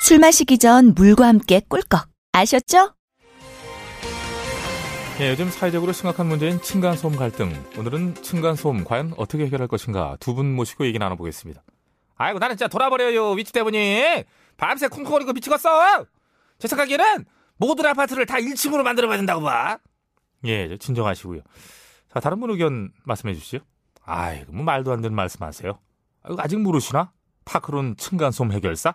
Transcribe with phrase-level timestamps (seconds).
[0.00, 2.06] 술 마시기 전 물과 함께 꿀꺽.
[2.32, 2.94] 아셨죠?
[5.20, 7.52] 예, 요즘 사회적으로 심각한 문제인 층간소음 갈등.
[7.78, 11.62] 오늘은 층간소음 과연 어떻게 해결할 것인가 두 분 모시고 얘기 나눠보겠습니다.
[12.16, 14.24] 아이고 나는 진짜 돌아버려요 위치 때문에
[14.56, 16.04] 밤새 쿵쿵거리고 미치겠어.
[16.58, 17.24] 제 생각에는
[17.56, 19.78] 모든 아파트를 다 1층으로 만들어봐야 된다고 봐.
[20.44, 21.40] 예, 진정하시고요.
[22.12, 23.58] 자 다른 분 의견 말씀해 주시죠.
[24.04, 25.78] 아이고 뭐 말도 안 되는 말씀하세요.
[26.38, 27.12] 아직 모르시나?
[27.44, 28.94] 파크론 층간소음 해결사?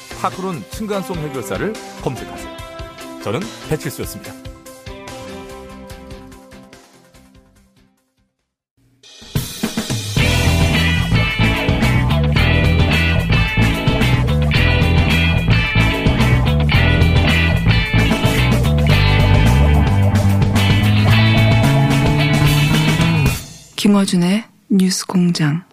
[0.21, 2.57] 파크론 층간소음 해결사를 검색하세요.
[3.23, 4.31] 저는 배칠수였습니다.
[23.75, 25.70] 김어준의 뉴스 공장.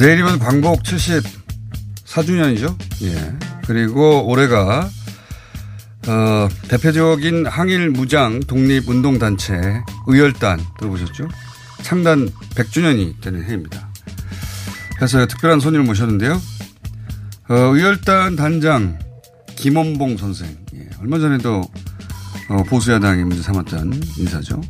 [0.00, 2.74] 내일이면 광복 74주년이죠.
[3.02, 3.36] 예.
[3.66, 4.88] 그리고 올해가,
[6.08, 11.28] 어, 대표적인 항일 무장 독립 운동 단체 의열단 들어보셨죠?
[11.82, 13.90] 창단 100주년이 되는 해입니다.
[14.96, 16.40] 그래서 특별한 손님을 모셨는데요.
[17.50, 18.98] 어, 의열단 단장
[19.56, 20.56] 김원봉 선생.
[20.76, 21.60] 예, 얼마 전에도
[22.48, 24.62] 어, 보수야당의 문제 삼았던 인사죠.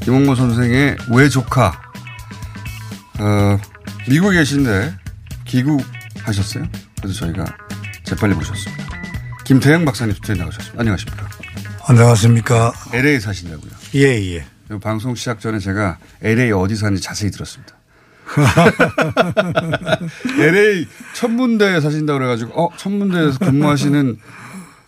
[0.00, 1.82] 김원봉 선생의 외조카.
[3.18, 3.58] 어,
[4.08, 4.94] 미국에 계신데
[5.46, 6.66] 귀국하셨어요.
[7.00, 7.44] 그래서 저희가
[8.04, 8.84] 재빨리 모셨습니다.
[9.44, 10.80] 김태형 박사님 스튜디오에 나오셨습니다.
[10.80, 11.28] 안녕하십니까.
[11.86, 12.72] 안녕하십니까.
[12.92, 13.70] LA 사신다고요.
[13.96, 14.44] 예, 예.
[14.80, 17.74] 방송 시작 전에 제가 LA 어디 사는지 자세히 들었습니다.
[20.38, 24.18] LA 천문대에 사신다고 그래가지고, 어, 천문대에서 근무하시는,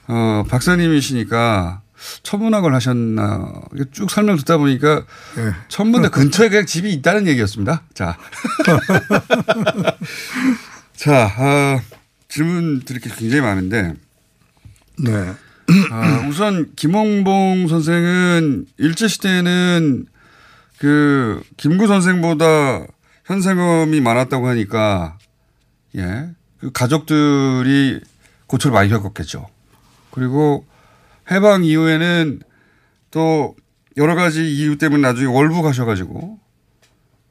[0.06, 1.81] 어, 박사님이시니까
[2.22, 3.52] 천문학을 하셨나.
[3.92, 5.04] 쭉 설명 듣다 보니까
[5.38, 5.54] 예.
[5.68, 7.82] 천문대 근처에 그냥 집이 있다는 얘기였습니다.
[7.94, 8.16] 자.
[10.94, 11.80] 자, 아,
[12.28, 13.94] 질문 드릴 게 굉장히 많은데.
[14.98, 15.32] 네.
[15.90, 20.06] 아, 우선 김홍봉 선생은 일제 시대에는
[20.78, 22.86] 그 김구 선생보다
[23.24, 25.18] 현상금이 많았다고 하니까
[25.96, 26.30] 예.
[26.58, 28.00] 그 가족들이
[28.46, 29.48] 고초를 많이 겪었겠죠.
[30.10, 30.66] 그리고
[31.30, 32.40] 해방 이후에는
[33.10, 33.54] 또
[33.96, 36.38] 여러 가지 이유 때문에 나중에 월부 가셔가지고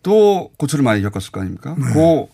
[0.03, 1.75] 또 고초를 많이 겪었을 거 아닙니까?
[1.77, 1.93] 네.
[1.93, 2.29] 고,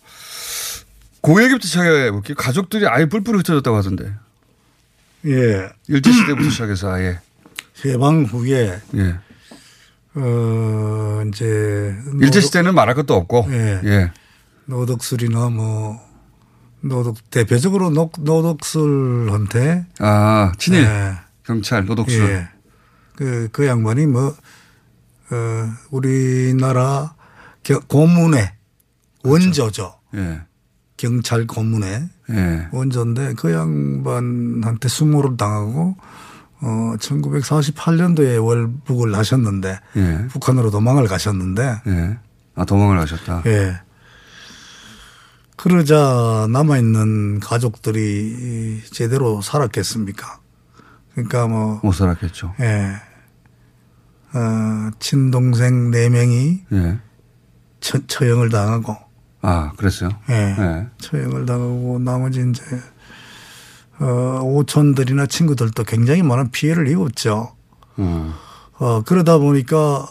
[1.21, 2.35] 그 얘기부터 시작해볼게요.
[2.35, 4.13] 가족들이 아예 뿔뿔이 흩어졌다고 하던데.
[5.25, 5.69] 예.
[5.87, 7.19] 일제시대부터 시작해서 아예.
[7.85, 9.15] 해방 후에, 예.
[10.15, 11.95] 어, 이제.
[12.21, 13.47] 일제시대는 말할 것도 없고.
[13.49, 13.81] 예.
[13.83, 14.11] 예.
[14.65, 15.99] 노덕술이나 뭐,
[16.81, 19.85] 노덕, 대표적으로 노, 노덕술한테.
[19.99, 20.83] 아, 친일.
[20.83, 21.26] 예.
[21.47, 22.29] 경찰, 노덕술.
[22.29, 22.47] 예.
[23.15, 24.27] 그, 그 양반이 뭐,
[25.31, 27.15] 어, 우리나라
[27.63, 28.51] 겨- 고문의
[29.23, 29.95] 원조죠.
[30.15, 30.41] 예.
[30.97, 32.67] 경찰 고문의 예.
[32.71, 35.95] 원조인데 그 양반한테 수모를 당하고
[36.59, 40.27] 어 1948년도에 월북을 하셨는데 예.
[40.29, 42.17] 북한으로 도망을 가셨는데 예.
[42.55, 43.43] 아, 도망을 가셨다.
[43.45, 43.79] 예.
[45.55, 50.39] 그러자 남아 있는 가족들이 제대로 살았겠습니까?
[51.17, 52.53] 그러니까 뭐 못 살았겠죠.
[52.59, 52.91] 예.
[54.33, 56.99] 어, 친동생 네명이 예.
[57.79, 58.95] 처, 처형을 당하고
[59.41, 60.09] 아, 그랬어요?
[60.29, 60.55] 예.
[60.59, 60.87] 예.
[60.99, 62.61] 처형을 당하고 나머지 이제
[63.99, 67.55] 어, 오촌들이나 친구들도 굉장히 많은 피해를 입었죠.
[67.97, 68.33] 어.
[68.77, 70.07] 어, 그러다 보니까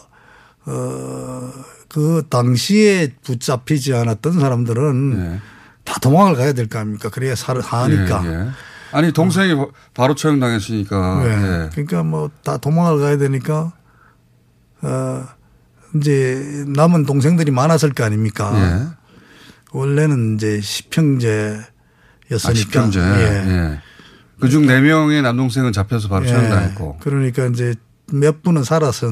[0.67, 1.53] 어,
[1.89, 5.41] 그 당시에 붙잡히지 않았던 사람들은 예.
[5.85, 7.11] 다 도망을 가야 될 거 아닙니까?
[7.11, 8.25] 그래야 살 하니까.
[8.93, 11.23] 아니, 동생이 바- 바로 처형당했으니까.
[11.25, 11.31] 네.
[11.31, 11.71] 예.
[11.73, 13.73] 그러니까 뭐 다 도망을 가야 되니까
[14.83, 15.25] 어,
[15.95, 18.53] 이제 남은 동생들이 많았을 거 아닙니까?
[18.55, 18.97] 예.
[19.73, 21.67] 원래는 이제 시평제였으니까.
[22.33, 23.01] 아, 시평제.
[23.01, 23.45] 예.
[23.49, 23.81] 예.
[24.41, 26.29] 그중 네 명의 남동생은 잡혀서 바로 예.
[26.29, 26.99] 처형당했고.
[27.01, 27.75] 그러니까 이제
[28.13, 29.09] 몇 분은 살아서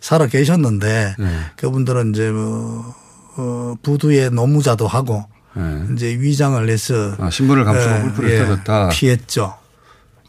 [0.00, 1.38] 살아 계셨는데 예.
[1.56, 2.94] 그분들은 이제 뭐
[3.36, 5.24] 어, 부두에 노무자도 하고
[5.56, 5.92] 예.
[5.92, 8.88] 이제 위장을 해서 아, 신분을 감추고 예, 뿔뿔이 예, 흩어졌다.
[8.90, 9.54] 피했죠.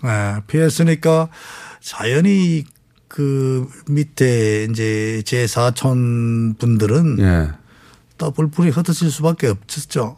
[0.06, 1.30] 예, 피했으니까
[1.82, 2.66] 자연히
[3.08, 7.52] 그 밑에 이제 제 사촌 분들은 예.
[8.18, 10.18] 또 뿔뿔이 흩어질 수밖에 없었죠.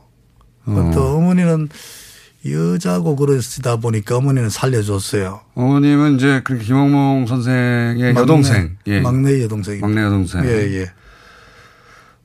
[0.66, 0.92] 어.
[0.94, 1.69] 또 어머니는
[2.48, 5.42] 여자고 그러시다 보니까 어머니는 살려줬어요.
[5.56, 8.78] 어머님은 이제 그렇게 김홍몽 선생의 막내, 여동생.
[8.88, 9.00] 예.
[9.01, 9.80] 막내 여동생.
[9.81, 10.46] 막내 여동생.
[10.46, 10.92] 예, 예.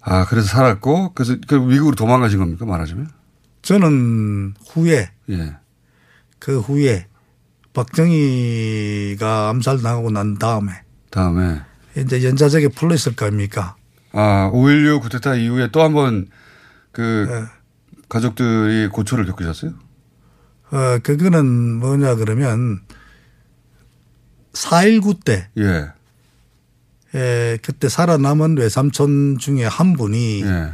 [0.03, 2.65] 아, 그래서 살았고, 그래서 그 미국으로 도망가신 겁니까?
[2.65, 3.11] 말하자면?
[3.63, 5.57] 저는 후에 예.
[6.39, 7.07] 그 후에
[7.75, 10.73] 박정희가 암살 당하고 난 다음에
[11.11, 11.61] 다음에.
[11.97, 13.77] 이제 연좌제게 풀려 있을 거 아닙니까?
[14.13, 16.29] 아, 5.16 쿠데타 이후에 또 한 번
[16.93, 17.45] 그 예.
[18.09, 19.75] 가족들이 고초를 겪으셨어요?
[20.73, 22.81] 어, 그거는 뭐냐 그러면
[24.55, 25.89] 4.19 때, 예.
[27.15, 30.71] 에, 그때 살아남은 외삼촌 중에 한 분이, 예.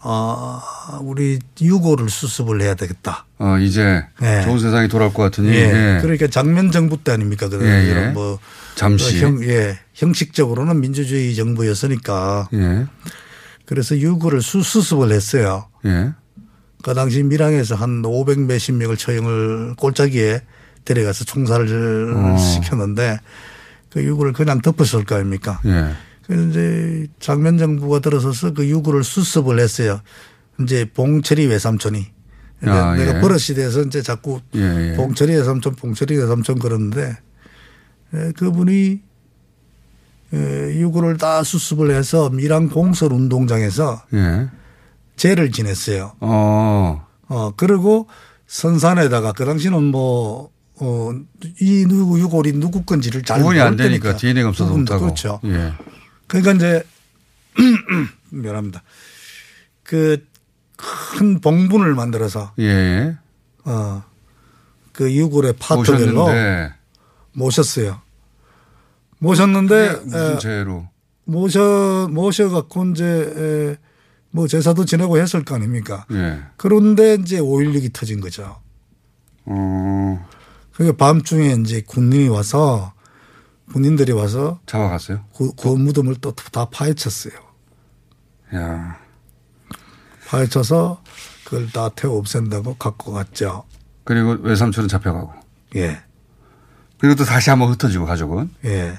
[0.00, 0.60] 아,
[1.02, 3.26] 우리 유고를 수습을 해야 되겠다.
[3.38, 4.42] 어, 이제 예.
[4.42, 5.48] 좋은 세상이 돌아올 것 같으니.
[5.48, 5.96] 예.
[5.96, 5.98] 예.
[6.00, 7.48] 그러니까 장면 정부 때 아닙니까?
[7.48, 7.90] 그 예, 예.
[7.90, 8.38] 이런 뭐.
[8.76, 9.24] 잠시.
[9.24, 9.78] 어, 형, 예.
[9.94, 12.48] 형식적으로는 민주주의 정부였으니까.
[12.54, 12.86] 예.
[13.64, 15.68] 그래서 유고를 수, 수습을 했어요.
[15.84, 16.12] 예.
[16.82, 20.42] 그 당시 밀항에서 한 500 몇십 명을 처형을 꼴짜기에
[20.84, 22.38] 데려가서 총살을 어.
[22.38, 23.18] 시켰는데
[23.98, 25.60] 그 유구를 그냥 덮었을 거 아닙니까?
[25.64, 25.92] 예.
[26.24, 30.00] 그래서 이제 장면 정부가 들어서서 그 유구를 수습을 했어요.
[30.60, 32.06] 이제 봉철이 외삼촌이.
[32.62, 33.20] 아, 내가 예.
[33.20, 34.96] 버릇이 돼서 이제 자꾸 예, 예.
[34.96, 37.16] 봉철이 외삼촌, 봉철이 외삼촌 그러는데
[38.14, 39.00] 예, 그분이
[40.34, 44.48] 예, 유구를 다 수습을 해서 밀항 공설 운동장에서 예.
[45.16, 46.12] 제를 지냈어요.
[46.20, 47.06] 어.
[47.28, 48.08] 어, 그리고
[48.46, 50.50] 선산에다가 그 당시는 뭐,
[50.80, 51.10] 어,
[51.60, 54.16] 이 누구 유골이 누구 건지를 잘 구분이 안 되니까
[54.48, 55.04] 없어서 구분도 못하고.
[55.06, 55.40] 그렇죠.
[55.44, 55.72] 예.
[56.26, 56.82] 그러니까 이제,
[58.30, 58.82] 미안합니다.
[59.82, 60.28] 그
[60.78, 63.16] 큰 봉분을 만들어서, 예.
[63.64, 64.04] 어,
[64.92, 66.28] 그 유골의 파트별로.
[67.32, 68.00] 모셨어요.
[69.18, 70.88] 모셨는데, 무슨 에, 죄로.
[71.24, 73.76] 모셔, 모셔 갖고 이제, 에,
[74.30, 76.06] 뭐 제사도 지내고 했을 거 아닙니까?
[76.12, 76.42] 예.
[76.56, 78.60] 그런데 이제 5.16이 터진 거죠.
[79.46, 80.28] 어.
[80.78, 82.92] 그게 밤중에 이제 군인이 와서
[83.72, 85.24] 군인들이 와서 잡아갔어요?
[85.36, 87.32] 그, 그 무덤을 또 다 파헤쳤어요.
[88.54, 88.96] 야.
[90.28, 91.02] 파헤쳐서
[91.44, 93.64] 그걸 다 태워 없앤다고 갖고 갔죠.
[94.04, 95.32] 그리고 외삼촌은 잡혀가고.
[95.76, 96.00] 예,
[96.98, 98.48] 그리고 또 다시 한번 흩어지고 가족은.
[98.66, 98.94] 예,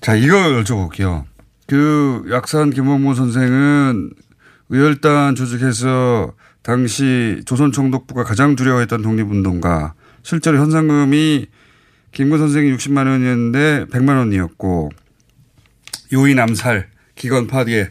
[0.00, 1.24] 자, 이거 여쭤볼게요.
[1.68, 4.10] 그 약산 김홍모 선생은
[4.70, 6.32] 의열단 조직해서
[6.62, 11.46] 당시 조선총독부가 가장 두려워했던 독립운동가 실제로 현상금이
[12.12, 14.90] 김구 선생이 60만 원이었는데 100만 원이었고
[16.14, 17.90] 요인 암살, 기관 파괴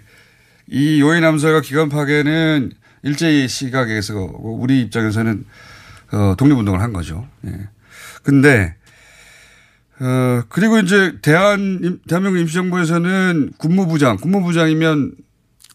[0.67, 2.71] 이 요인 암살과 기관 파괴는
[3.03, 5.45] 일제히 시각에서 우리 입장에서는
[6.13, 7.27] 어, 독립운동을 한 거죠.
[7.45, 7.69] 예.
[8.23, 8.75] 근데
[9.99, 15.15] 어, 그리고 이제 대한, 대한민국 임시정부에서는 국무부장, 국무부장이면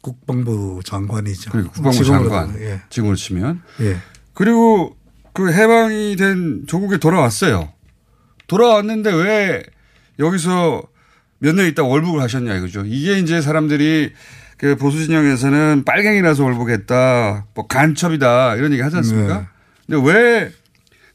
[0.00, 1.50] 국방부 장관이죠.
[1.50, 3.62] 그러니까 국방부 장관, 예, 지금으로 치면.
[3.80, 3.96] 예,
[4.34, 4.96] 그리고
[5.32, 7.72] 그 해방이 된 조국에 돌아왔어요.
[8.46, 9.62] 돌아왔는데 왜
[10.18, 10.82] 여기서
[11.38, 12.84] 몇 년 있다 월북을 하셨냐 이거죠.
[12.86, 14.12] 이게 이제 사람들이
[14.58, 19.40] 그 보수 진영에서는 빨갱이라서 월북했다, 뭐 간첩이다 이런 얘기 하지 않습니까?
[19.40, 19.46] 네.
[20.00, 20.52] 근데 왜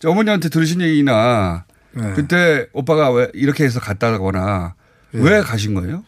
[0.04, 2.14] 어머니한테 들으신 얘기나 네.
[2.14, 4.76] 그때 오빠가 왜 이렇게 해서 갔다거나
[5.14, 6.04] 왜 가신 거예요?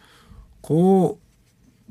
[0.62, 1.14] 그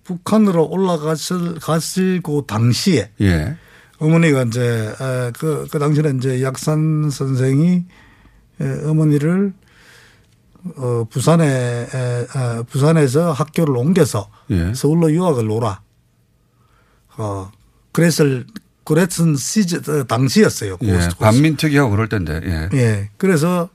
[0.04, 3.56] 북한으로 올라갔을 갔을 그 당시에 예.
[4.00, 7.86] 어머니가 이제 에, 그, 그 당시에 이제 약산 선생이
[8.62, 9.54] 에, 어머니를
[10.78, 14.74] 어, 부산에 에, 에, 부산에서 학교를 옮겨서 예.
[14.74, 15.82] 서울로 유학을 오라.
[17.18, 17.52] 어,
[17.92, 18.46] 그랬을
[18.84, 20.78] 그랬던 시즌 어, 당시였어요.
[20.78, 20.98] 그 예.
[20.98, 22.42] 그 반민특위하고 그럴 텐데.
[22.44, 22.70] 예.
[22.78, 23.10] 예.
[23.18, 23.70] 그래서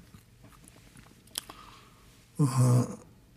[2.39, 2.85] 어,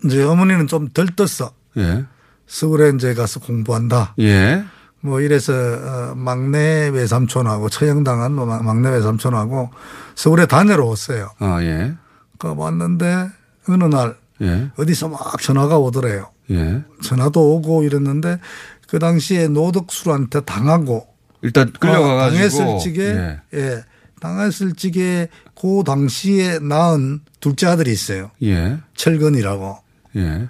[0.04, 1.52] 이제 어머니는 좀 들떴어.
[1.78, 2.06] 예.
[2.48, 4.16] 서울에 이제 가서 공부한다.
[4.20, 4.64] 예.
[5.08, 9.70] 뭐 이래서 어, 막내 외삼촌하고 처형당한 뭐 막- 막내 외삼촌하고
[10.16, 11.32] 서울에 다녀왔어요.
[11.40, 11.94] 아, 예.
[12.38, 13.30] 그 왔는데
[13.70, 14.70] 어느 날 예.
[14.78, 16.30] 어디서 막 전화가 오더래요.
[16.52, 16.84] 예.
[17.02, 18.40] 전화도 오고 이랬는데
[18.88, 21.08] 그 당시에 노덕수한테 당하고
[21.42, 22.36] 일단 끌려가가지고.
[22.38, 23.40] 당했을 적에 예.
[23.54, 23.84] 예.
[24.20, 28.32] 당했을 적에 그 당시에 낳은 둘째 아들이 있어요.
[28.44, 28.78] 예.
[28.96, 29.78] 철근이라고.
[30.18, 30.48] 예.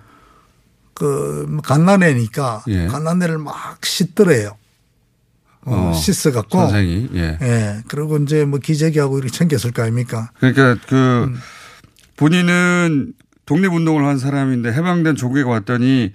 [0.97, 2.87] 그 갓난애니까 예.
[2.87, 4.57] 갓난애를 막 씻더래요.
[5.61, 6.57] 어, 어, 씻어갖고.
[6.57, 7.09] 선생이.
[7.13, 7.37] 예.
[7.39, 7.83] 예.
[7.87, 10.31] 그리고 이제 뭐 기저귀하고 이렇게 챙겼을 거 아닙니까?
[10.39, 11.39] 그러니까 그 음.
[12.15, 13.13] 본인은
[13.45, 16.13] 독립운동을 한 사람인데 해방된 조국에 왔더니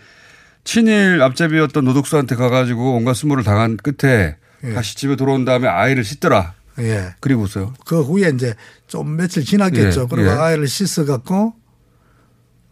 [0.64, 4.72] 친일 앞잡이였던 노독수한테 가가지고 온갖 수모를 당한 끝에 예.
[4.74, 6.54] 다시 집에 돌아온 다음에 아이를 씻더라.
[6.80, 7.14] 예.
[7.20, 7.74] 그리고서요.
[7.86, 8.56] 그 후에 이제
[8.88, 10.02] 좀 며칠 지났겠죠.
[10.02, 10.32] 예, 그리고 예.
[10.32, 11.54] 아이를 씻어 갖고,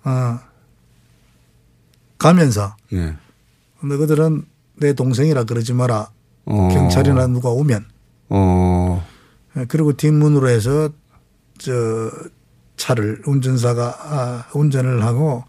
[0.02, 0.40] 어,
[2.20, 3.16] 가면서 예.
[3.82, 4.44] 너희들은
[4.76, 6.10] 내 동생이라 그러지 마라.
[6.44, 6.68] 어.
[6.72, 7.86] 경찰이나 누가 오면.
[8.28, 9.04] 어.
[9.56, 10.90] 예, 그리고 뒷문으로 해서
[11.58, 11.72] 저
[12.76, 15.44] 차를 운전사가 아, 운전을 하고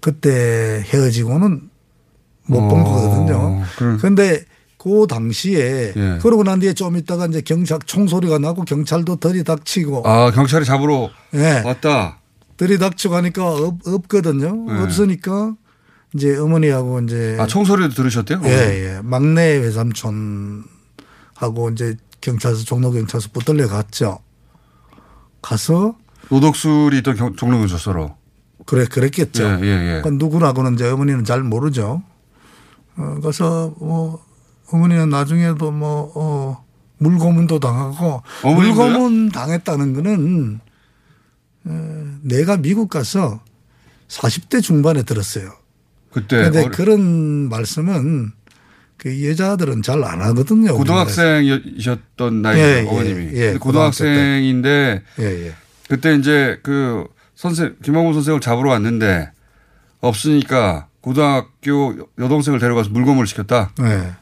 [0.00, 1.70] 그때 헤어지고는
[2.46, 3.62] 못본 어, 거거든요.
[3.98, 4.44] 그런데
[4.78, 6.18] 그 당시에 예.
[6.20, 11.62] 그러고 난 뒤에 좀 있다가 이제 경찰 총소리가 나고 경찰도 들이닥치고 아, 경찰이 잡으러 예.
[11.64, 12.18] 왔다.
[12.56, 14.66] 들이닥치고 하니까 없, 없거든요.
[14.70, 14.82] 예.
[14.82, 15.54] 없으니까
[16.14, 18.40] 이제 어머니하고 이제 아, 총소리도 들으셨대요?
[18.44, 19.00] 예, 예.
[19.02, 20.64] 막내 외삼촌하고
[21.72, 24.18] 이제 경찰서 종로 경찰서 붙들려 갔죠.
[25.40, 25.96] 가서
[26.28, 28.16] 노독술이 있던 경- 종로교조서로.
[28.66, 29.42] 그래 그랬겠죠.
[29.44, 30.00] 예, 예, 예.
[30.02, 32.02] 그러니까 누구라고는 이제 어머니는 잘 모르죠.
[32.96, 34.24] 어, 그래서 뭐
[34.70, 36.64] 어머니는 나중에도 뭐 어,
[36.98, 38.22] 물고문도 당하고?
[38.44, 40.60] 물고문 당했다는 거는
[41.64, 43.40] 어, 내가 미국 가서
[44.08, 45.52] 40대 중반에 들었어요.
[46.12, 48.32] 그때 그런데 그런 말씀은
[48.96, 50.76] 그 여자들은 잘 안 하거든요.
[50.76, 53.24] 고등학생이셨던 나이죠, 예, 예, 어머님이.
[53.32, 55.54] 예, 근데 고등학생인데 예, 예.
[55.88, 57.04] 그때 이제 그
[57.34, 59.30] 선생 김학문 선생을 잡으러 왔는데
[60.00, 63.72] 없으니까 고등학교 여동생을 데려가서 물건을 시켰다.
[63.80, 64.12] 예.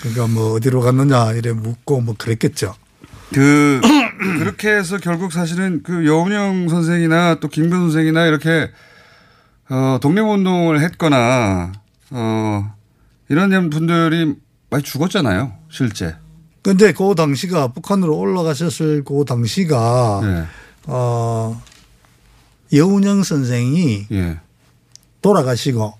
[0.00, 2.74] 그러니까 뭐 어디로 갔느냐 이래 묻고 뭐 그랬겠죠.
[3.34, 3.80] 그
[4.38, 8.70] 그렇게 해서 결국 사실은 그 여운영 선생이나 또 김변 선생이나 이렇게
[9.68, 11.72] 어 독립운동을 했거나
[12.10, 12.74] 어
[13.28, 14.34] 이런 분들이
[14.70, 16.16] 많이 죽었잖아요, 실제.
[16.62, 20.44] 근데 그 당시가 북한으로 올라가셨을 그 당시가 예,
[20.86, 21.60] 어
[22.72, 24.40] 여운영 선생이 예,
[25.22, 25.94] 돌아가시고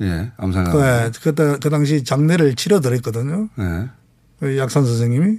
[0.00, 0.70] 예, 암살가.
[1.10, 3.48] 그, 그때 그 당시 장례를 치러 드렸거든요.
[3.58, 3.88] 예.
[4.40, 5.38] 그 약산 선생님이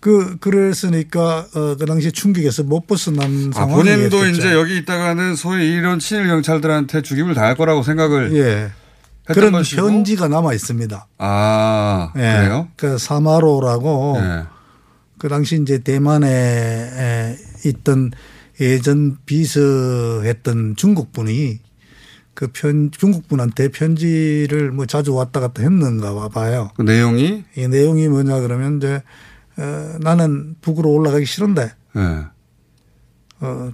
[0.00, 5.72] 그 그랬으니까 어, 그 당시 충격에서 못 벗어난 아, 상황이 본인도 이제 여기 있다가는 소위
[5.72, 8.70] 이런 친일 경찰들한테 죽임을 당할 거라고 생각을 예
[9.28, 9.82] 했던 그런 것이고.
[9.82, 11.06] 편지가 남아 있습니다.
[11.18, 12.20] 아, 예.
[12.20, 12.68] 그래요?
[12.76, 14.44] 그 사마로라고 예.
[15.18, 17.36] 그 당시 이제 대만에 에,
[17.66, 18.12] 있던
[18.60, 21.58] 예전 비서했던 중국 분이
[22.34, 26.70] 그 편, 중국 분한테 편지를 뭐 자주 왔다 갔다 했는가 봐요.
[26.76, 29.02] 그 내용이 이 내용이 뭐냐 그러면 이제
[29.58, 32.00] 어, 나는 북으로 올라가기 싫은데 예.
[33.40, 33.70] 어,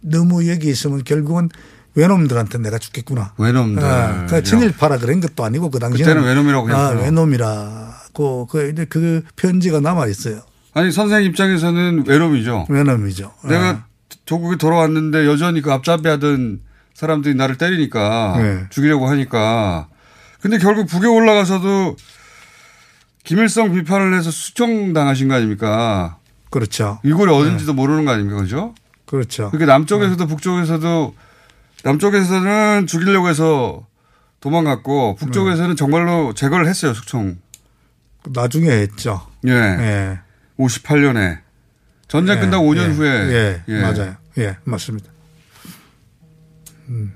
[0.00, 1.48] 너무 여기 있으면 결국은
[1.94, 3.34] 외놈들한테 내가 죽겠구나.
[3.38, 3.82] 외놈들.
[3.82, 6.88] 아, 그 친일파라 그런 것도 아니고 그 당시에는 그때는 외놈이라고 그냥 아.
[6.90, 10.42] 외놈이라고 그 이제 그 편지가 남아 있어요.
[10.74, 12.66] 아니 선생 입장에서는 외놈이죠.
[12.68, 13.32] 외놈이죠.
[13.44, 13.84] 내가 아.
[14.26, 16.60] 조국에 돌아왔는데 여전히 그 앞잡이 하던
[16.94, 18.66] 사람들이 나를 때리니까 네.
[18.70, 19.88] 죽이려고 하니까.
[20.40, 21.96] 근데 결국 북에 올라가서도
[23.28, 26.16] 김일성 비판을 해서 수정당하신 거 아닙니까?
[26.48, 26.98] 그렇죠.
[27.04, 28.40] 이골이 어딘지도 모르는 거 아닙니까?
[28.40, 28.74] 그죠?
[29.04, 29.50] 그렇죠.
[29.50, 31.14] 그러니까 남쪽에서도 북쪽에서도
[31.84, 33.86] 남쪽에서는 죽이려고 해서
[34.40, 37.36] 도망갔고 북쪽에서는 정말로 제거를 했어요, 숙청.
[38.24, 39.26] 나중에 했죠.
[39.46, 39.52] 예.
[39.52, 40.20] 예.
[40.58, 41.40] 58년에.
[42.08, 43.62] 전쟁 예, 끝나고 5년 예, 후에.
[43.68, 44.16] 예, 맞아요.
[44.38, 45.10] 예, 맞습니다.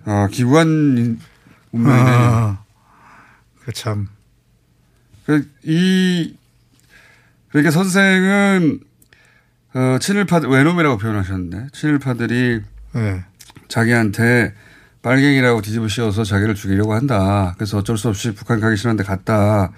[0.05, 1.19] 아, 기관
[1.73, 2.11] 운명이네.
[2.11, 2.59] 아,
[3.65, 4.09] 그 참.
[5.27, 6.37] 그, 이,
[7.49, 8.81] 그러니까 선생은,
[9.75, 12.61] 어, 친일파, 외놈이라고 표현하셨는데, 친일파들이
[12.97, 13.25] 예.
[13.69, 14.55] 자기한테
[15.03, 17.55] 빨갱이라고 뒤집어 씌워서 자기를 죽이려고 한다.
[17.57, 19.73] 그래서 어쩔 수 없이 북한 가기 싫은데 갔다.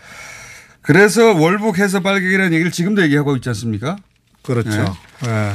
[0.83, 3.97] 그래서 월북해서 빨갱이라는 얘기를 지금도 얘기하고 있지 않습니까?
[4.43, 4.95] 그렇죠.
[5.27, 5.53] 예.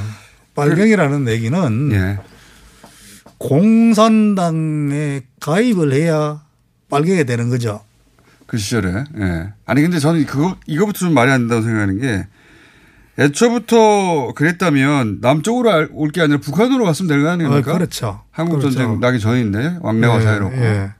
[0.55, 2.17] 빨갱이라는 얘기는 예.
[3.37, 6.43] 공산당에 가입을 해야
[6.89, 7.81] 빨갱이 되는 거죠.
[8.49, 9.03] 그 시절에.
[9.19, 9.53] 예.
[9.65, 12.27] 아니 근데 저는 그거 이거부터 좀 말이 안 된다고 생각하는 게
[13.19, 17.71] 애초부터 그랬다면 남쪽으로 올 게 아니라 북한으로 갔으면 되는 거 아닙니까?
[17.71, 18.23] 어, 그렇죠.
[18.31, 18.75] 한국 그렇죠.
[18.77, 20.57] 전쟁 나기 전인데 왕래와 예, 자유롭고.
[20.57, 20.91] 예.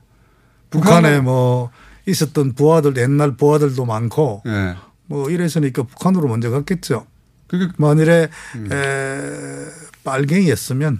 [0.69, 1.71] 북한에 뭐
[2.05, 4.75] 있었던 부하들 옛날 부하들도 많고 예.
[5.07, 7.07] 뭐 이랬으니까 북한으로 먼저 갔겠죠.
[7.47, 8.27] 그게 만일에
[8.57, 8.69] 음.
[8.71, 9.71] 에,
[10.03, 10.99] 빨갱이였으면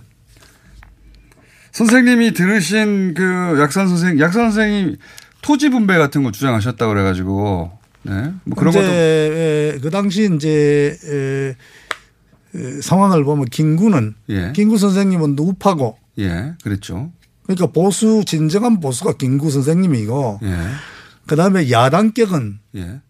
[1.72, 4.98] 선생님이 들으신 그 약산 선생, 약산 선생이
[5.42, 7.72] 토지 분배 같은 거 주장하셨다고 그래가지고,
[8.04, 8.34] 네.
[8.44, 8.86] 뭐 그런 것도.
[8.86, 11.56] 에, 그 당시 이제 에,
[12.58, 14.54] 에, 상황을 보면 김구는 예.
[14.56, 17.12] 김구 선생님은 우파고 예, 그랬죠.
[17.44, 20.58] 그러니까 보수 진정한 보수가 김구 선생님이고 예.
[21.28, 23.02] 그 다음에 야당격은 예.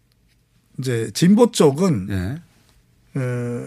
[0.78, 3.20] 이제 진보 쪽은 예.
[3.20, 3.66] 어,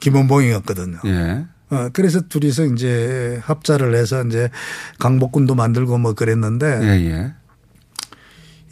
[0.00, 0.98] 김원봉이었거든요.
[1.06, 1.44] 예.
[1.70, 4.50] 어, 그래서 둘이서 이제 합자를 해서 이제
[4.98, 7.10] 강복군도 만들고 뭐 그랬는데 예.
[7.10, 7.34] 예.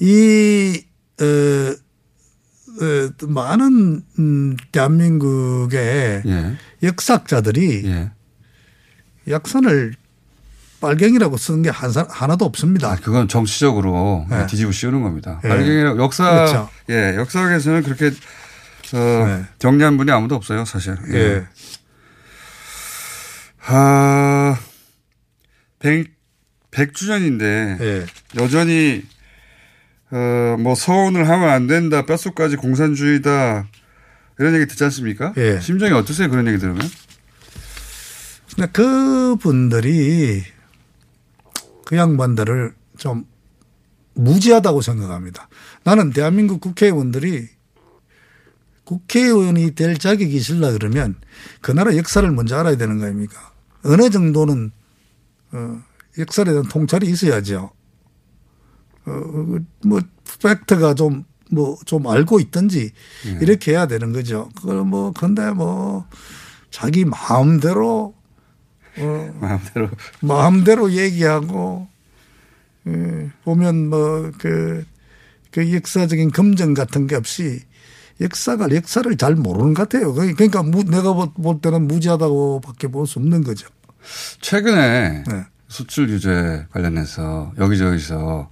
[0.02, 0.84] 이,
[1.20, 1.24] 어,
[2.84, 6.56] 어, 많은, 음, 대한민국의 예.
[6.82, 8.10] 역사학자들이 예.
[9.28, 9.94] 약선을
[10.80, 12.90] 빨갱이라고 쓰는 게 한, 사- 하나도 없습니다.
[12.90, 14.46] 아, 그건 정치적으로 네.
[14.48, 15.40] 뒤집어 씌우는 겁니다.
[15.44, 15.48] 예.
[15.48, 16.68] 발갱이라 역사, 그렇죠.
[16.90, 19.44] 예, 역사학에서는 그렇게, 어, 네.
[19.60, 20.96] 정리한 분이 아무도 없어요, 사실.
[21.12, 21.46] 예.
[23.64, 24.58] 아,
[25.78, 26.10] 100,
[26.72, 28.06] 100주년인데, 예.
[28.40, 29.04] 여전히,
[30.12, 33.66] 어, 뭐, 서운을 하면 안 된다, 뼛속까지 공산주의다,
[34.38, 35.32] 이런 얘기 듣지 않습니까?
[35.38, 35.58] 예.
[35.58, 36.82] 심정이 어떠세요, 그런 얘기 들으면?
[38.54, 40.42] 근데 그 분들이
[41.86, 43.24] 그 양반들을 좀
[44.14, 45.48] 무지하다고 생각합니다.
[45.84, 47.48] 나는 대한민국 국회의원들이
[48.84, 51.16] 국회의원이 될 자격이 있으려 그러면
[51.62, 53.52] 그 나라 역사를 먼저 알아야 되는 거 아닙니까?
[53.84, 54.70] 어느 정도는
[55.52, 55.82] 어,
[56.18, 57.70] 역사에 대한 통찰이 있어야죠.
[59.06, 59.12] 어,
[59.84, 60.00] 뭐
[60.42, 62.92] 팩트가 좀 뭐 좀 알고 있든지
[63.42, 64.48] 이렇게 해야 되는 거죠.
[64.56, 66.06] 그걸 뭐 근데 뭐
[66.70, 68.14] 자기 마음대로
[68.96, 69.90] 어, 마음대로.
[70.22, 71.88] 마음대로 얘기하고
[72.88, 74.84] 예, 보면 뭐그그
[75.74, 77.60] 역사적인 검증 같은 게 없이
[78.22, 80.14] 역사가 역사를 잘 모르는 것 같아요.
[80.14, 83.68] 그러니까 무- 내가 볼- 볼 때는 무지하다고밖에 볼 수 없는 거죠.
[84.40, 85.44] 최근에 네.
[85.68, 88.50] 수출 규제 관련해서 여기저기서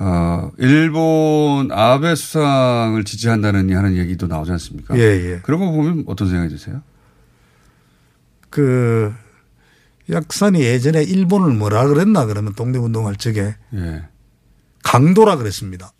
[0.00, 4.96] 어 일본 아베 수상을 지지한다는 하는 얘기도 나오지 않습니까?
[4.96, 5.40] 예, 예.
[5.42, 6.82] 그런 거 보면 어떤 생각이 드세요?
[8.48, 9.12] 그
[10.10, 14.04] 약산이 예전에 일본을 뭐라 그랬나 그러면 독립운동할 적에 예.
[14.84, 15.92] 강도라 그랬습니다.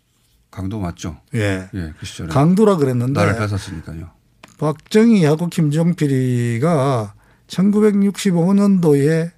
[0.49, 1.17] 강도 맞죠?
[1.35, 1.69] 예.
[1.73, 4.09] 예, 그 시절에 강도라 그랬는데 나를 뺏었으니까요.
[4.57, 7.13] 박정희하고 김정필이가
[7.47, 9.31] 1965년도에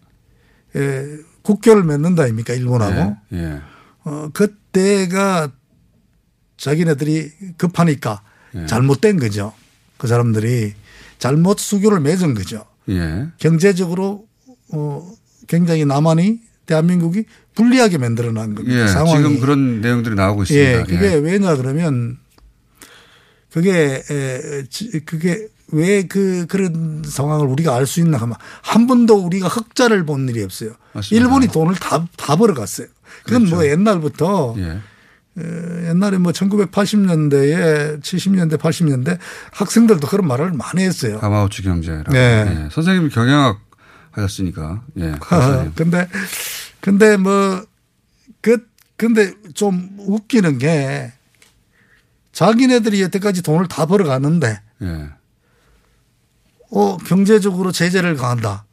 [0.75, 3.37] 에, 국교를 맺는다 아닙니까 일본하고 예.
[3.37, 3.61] 예.
[4.03, 5.51] 어, 그 때가
[6.57, 8.21] 자기네들이 급하니까
[8.55, 8.65] 예.
[8.65, 9.53] 잘못된 거죠.
[9.97, 10.73] 그 사람들이
[11.19, 12.65] 잘못 수교를 맺은 거죠.
[12.89, 13.27] 예.
[13.37, 14.27] 경제적으로
[14.73, 15.11] 어,
[15.47, 18.83] 굉장히 남한이 대한민국이 불리하게 만들어 놓은 겁니다.
[18.83, 18.87] 예.
[18.87, 19.17] 상황이.
[19.17, 20.79] 지금 그런 내용들이 나오고 있습니다.
[20.79, 22.17] 예, 그게 왜냐 그러면
[23.51, 29.15] 그게 에, 지- 그게 왜 그 그런 상황을 우리가 알 수 있나 하면 한 번도
[29.25, 30.71] 우리가 흑자를 본 일이 없어요.
[30.93, 31.23] 맞습니다.
[31.23, 32.87] 일본이 돈을 다 다 벌어갔어요.
[33.23, 34.81] 그건 뭐 옛날부터 예.
[35.39, 39.17] 에, 옛날에 뭐 1980년대에 70년대 80년대
[39.51, 41.19] 학생들도 그런 말을 많이 했어요.
[41.19, 42.11] 가마우치 경제라고.
[42.11, 42.65] 네.
[42.65, 42.69] 예.
[42.71, 43.59] 선생님이 경영학
[44.11, 44.83] 하셨으니까.
[44.99, 45.15] 예.
[45.29, 46.07] 아, 근데
[46.81, 47.71] 근데 뭐
[48.41, 51.13] 그 근데 좀 웃기는 게
[52.33, 55.09] 자기네들이 여태까지 돈을 다 벌어갔는데 예.
[56.71, 58.65] 어 경제적으로 제재를 가한다.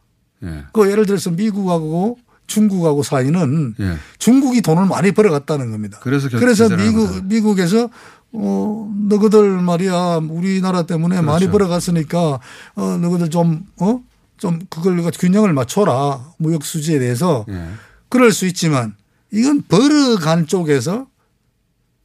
[0.44, 0.64] 예.
[0.72, 2.18] 그 예를 들어서 미국하고
[2.48, 3.94] 중국하고 사이는 예.
[4.18, 5.98] 중국이 돈을 많이 벌어갔다는 겁니다.
[6.02, 7.24] 그래서 겨- 그래서 미국.
[7.26, 7.88] 미국에서
[8.32, 11.52] 어 너희들 말이야 우리나라 때문에 많이 그렇죠.
[11.52, 12.40] 벌어갔으니까
[12.74, 14.00] 어 너희들 좀 어
[14.38, 17.68] 좀 그걸 균형을 맞춰라 무역 수지에 대해서 예.
[18.08, 18.94] 그럴 수 있지만
[19.32, 21.06] 이건 벌어간 쪽에서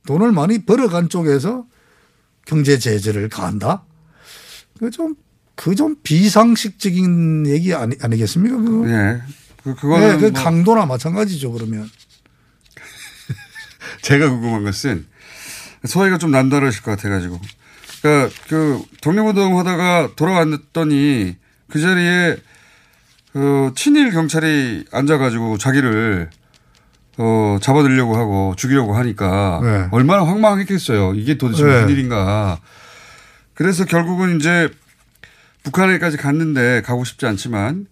[0.08, 1.66] 돈을 많이 벌어간 쪽에서
[2.46, 3.84] 경제 제재를 가한다.
[4.80, 5.16] 그 좀
[5.56, 8.58] 그 좀 비상식적인 얘기 아니, 아니겠습니까?
[8.58, 8.90] 그거?
[8.90, 9.22] 예.
[9.64, 11.90] 그, 그거는 네, 그뭐 강도나 마찬가지죠 그러면.
[14.02, 15.06] 제가 궁금한 것은
[15.86, 17.40] 소리가 좀 남다르실 것 같아가지고.
[18.02, 21.38] 그러니까 그 독립운동 하다가 돌아왔더니
[21.70, 22.38] 그 자리에
[23.32, 26.30] 그 친일 경찰이 앉아가지고 자기를
[27.18, 29.88] 어 잡아들려고 하고 죽이려고 하니까 네.
[29.92, 31.14] 얼마나 황망했겠어요.
[31.16, 31.82] 이게 도대체 네.
[31.82, 32.60] 무슨 일인가.
[33.54, 34.70] 그래서 결국은 이제
[35.64, 37.88] 북한에까지 갔는데 가고 싶지 않지만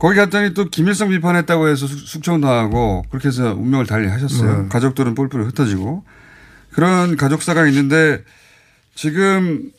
[0.00, 4.62] 거기 갔더니 또 김일성 비판했다고 해서 숙- 숙청당하고 그렇게 해서 운명을 달리 하셨어요.
[4.62, 4.68] 네.
[4.68, 6.04] 가족들은 뿔뿔이 흩어지고
[6.72, 8.24] 그런 가족사가 있는데
[8.94, 9.70] 지금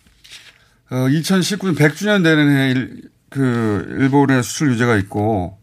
[0.91, 5.57] 어 2019년 100주년 되는 해 일, 그 일본의 수출 규제가 있고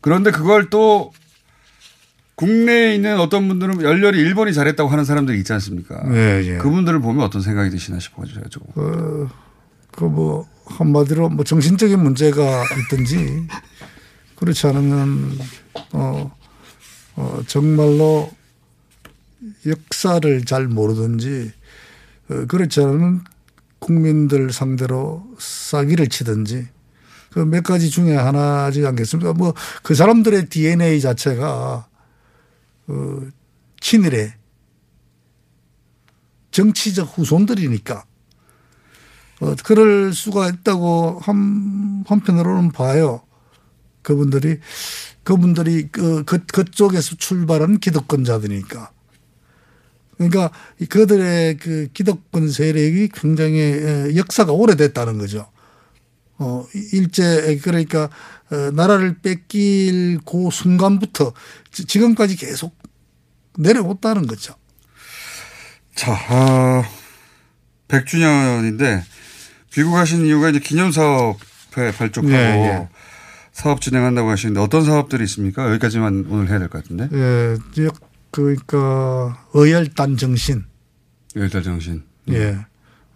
[0.00, 1.12] 그런데 그걸 또
[2.36, 6.02] 국내에 있는 어떤 분들은 열렬히 일본이 잘했다고 하는 사람들이 있지 않습니까?
[6.12, 6.56] 예, 예.
[6.58, 8.66] 그분들을 보면 어떤 생각이 드시나 싶어가지고
[9.92, 13.46] 그뭐 한마디로 뭐 정신적인 문제가 있든지
[14.36, 15.38] 그렇지 않으면
[15.92, 16.36] 어,
[17.16, 18.30] 어 정말로
[19.64, 21.52] 역사를 잘 모르든지
[22.30, 23.24] 어, 그렇지 않으면
[23.78, 26.68] 국민들 상대로 사기를 치든지
[27.36, 29.34] 그 몇 가지 중에 하나지 않겠습니까?
[29.34, 29.52] 뭐
[29.82, 31.86] 그 사람들의 DNA 자체가
[32.86, 33.30] 그
[33.80, 34.32] 친일의
[36.50, 38.04] 정치적 후손들이니까
[39.40, 43.22] 어, 그럴 수가 있다고 한, 한편으로는 봐요.
[44.02, 44.60] 그분들이,
[45.24, 48.90] 그분들이 그, 그, 그쪽에서 출발한 기득권자들이니까.
[50.16, 55.50] 그러니까 이 그들의 그 기득권 세력이 굉장히 에, 역사가 오래됐다는 거죠.
[56.38, 58.08] 어, 일제, 그러니까,
[58.50, 61.32] 어, 나라를 뺏길 그 순간부터
[61.72, 62.76] 지- 지금까지 계속
[63.58, 64.54] 내려왔다는 거죠.
[65.94, 66.84] 자, 어,
[67.88, 69.02] 100주년인데
[69.80, 72.88] 귀국하신 이유가 이제 기념 사업회 발족하고 예, 예.
[73.52, 75.68] 사업 진행한다고 하시는데 어떤 사업들이 있습니까?
[75.68, 77.08] 여기까지만 오늘 해야 될 것 같은데.
[77.12, 77.92] 예, 즉,
[78.30, 80.64] 그러니까 의열단 정신.
[81.36, 82.04] 열달 정신.
[82.30, 82.56] 예.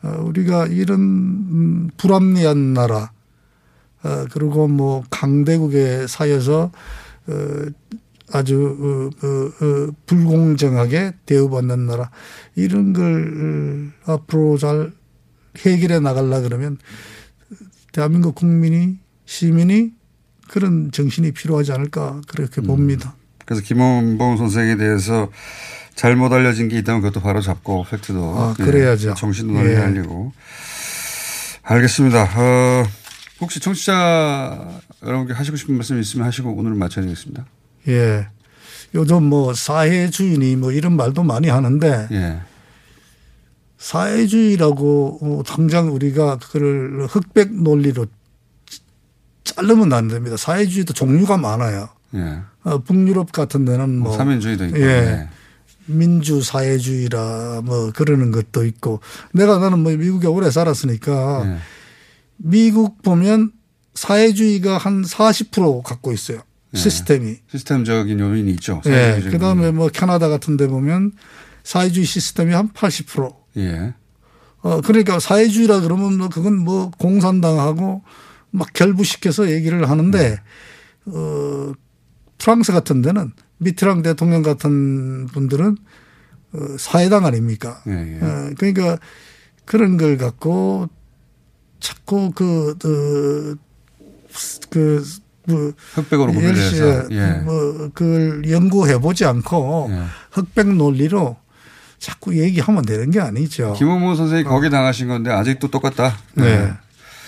[0.02, 3.10] 어, 우리가 이런 음, 불합리한 나라,
[4.02, 6.70] 어, 그리고 뭐 강대국에 사여서
[7.26, 7.66] 어,
[8.32, 9.10] 아주
[10.06, 12.10] 불공정하게 대우받는 나라
[12.54, 14.92] 이런 걸 어, 앞으로 잘
[15.58, 16.78] 해결해 나가려 그러면
[17.92, 19.92] 대한민국 국민이 시민이
[20.48, 23.14] 그런 정신이 필요하지 않을까 그렇게 봅니다.
[23.44, 25.30] 그래서 김원봉 선생에 대해서
[25.94, 29.14] 잘못 알려진 게 있다면 그것도 바로 잡고 팩트도 아, 예, 그래야죠.
[29.14, 29.76] 정신도 널리 예.
[29.76, 30.32] 알리고
[31.62, 32.22] 알겠습니다.
[32.22, 32.84] 어,
[33.40, 37.44] 혹시 청취자 여러분께 하시고 싶은 말씀 있으면 하시고 오늘은 마쳐야 되겠습니다.
[37.88, 38.26] 예.
[38.94, 42.40] 요즘 뭐 사회주의니 뭐 이런 말도 많이 하는데 예.
[43.80, 48.06] 사회주의라고 어, 당장 우리가 그걸 흑백 논리로
[49.42, 50.36] 자르면 안 됩니다.
[50.36, 51.88] 사회주의도 종류가 많아요.
[52.14, 52.40] 예.
[52.62, 54.78] 어, 북유럽 같은 데는 뭐 삼인주의도 있고.
[54.78, 54.84] 예.
[54.84, 55.28] 예.
[55.86, 59.00] 민주 사회주의라 뭐 그러는 것도 있고
[59.32, 61.56] 내가 나는 뭐 미국에 오래 살았으니까 예.
[62.36, 63.50] 미국 보면
[63.94, 66.42] 사회주의가 한 40% 갖고 있어요.
[66.74, 67.38] 시스템이.
[67.50, 68.82] 시스템적인 요인이 있죠.
[68.86, 68.90] 예.
[68.90, 71.12] 사회주의적인 그 다음에 뭐 캐나다 같은 데 보면
[71.64, 73.39] 사회주의 시스템이 한 80%.
[73.56, 73.94] 예.
[74.62, 78.02] 어, 그러니까 사회주의라 그러면 뭐 그건 뭐 공산당하고
[78.50, 80.38] 막 결부시켜서 얘기를 하는데
[81.06, 81.72] 어,
[82.38, 85.76] 프랑스 같은 데는 미트랑 대통령 같은 분들은
[86.52, 87.82] 어, 사회당 아닙니까?
[87.86, 88.24] 예, 예.
[88.24, 88.98] 어, 그러니까
[89.64, 90.88] 그런 걸 갖고
[91.78, 93.56] 자꾸 그, 그,
[94.68, 95.04] 그,
[95.46, 97.10] 뭐, 흑백으로 구별해서.
[97.10, 97.40] 예.
[97.44, 100.02] 뭐, 그걸 연구해 보지 않고 예.
[100.32, 101.36] 흑백 논리로
[102.00, 103.74] 자꾸 얘기하면 되는 게 아니죠.
[103.74, 106.16] 김원모 선생이 거기 당하신 건데 아직도 똑같다.
[106.34, 106.72] 네.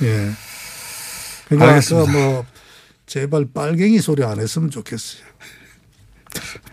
[0.02, 0.30] 예.
[1.46, 2.10] 그러니까 알겠습니다.
[2.10, 2.46] 그 뭐,
[3.06, 5.22] 제발 빨갱이 소리 안 했으면 좋겠어요.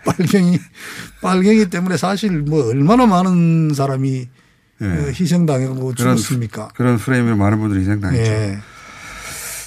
[0.06, 0.58] 빨갱이,
[1.20, 4.28] 빨갱이 때문에 사실 뭐 얼마나 많은 사람이
[4.80, 4.86] 예.
[4.86, 6.68] 어, 희생당하고 그런 죽었습니까?
[6.74, 8.32] 그런 프레임으로 많은 분들이 희생당했죠.
[8.32, 8.58] 예.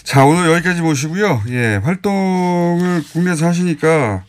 [0.03, 1.43] 자, 오늘 여기까지 모시고요.
[1.49, 4.23] 예, 활동을 국내에서 하시니까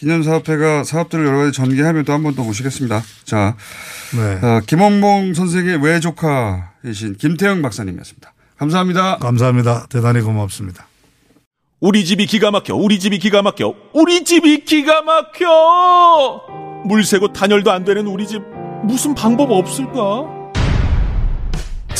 [0.00, 3.02] 기념사업회가 사업들을 여러 가지 전개하면 또 한번또 모시겠습니다.
[3.24, 3.54] 자,
[4.16, 4.46] 네.
[4.46, 8.32] 어, 김원봉 선생의 외조카이신 김태영 박사님이었습니다.
[8.56, 9.18] 감사합니다.
[9.18, 9.86] 감사합니다.
[9.90, 10.86] 대단히 고맙습니다.
[11.80, 16.42] 우리 집이 기가 막혀, 우리 집이 기가 막혀, 우리 집이 기가 막혀!
[16.86, 18.42] 물 새고 단열도 안 되는 우리 집,
[18.84, 20.39] 무슨 방법 없을까?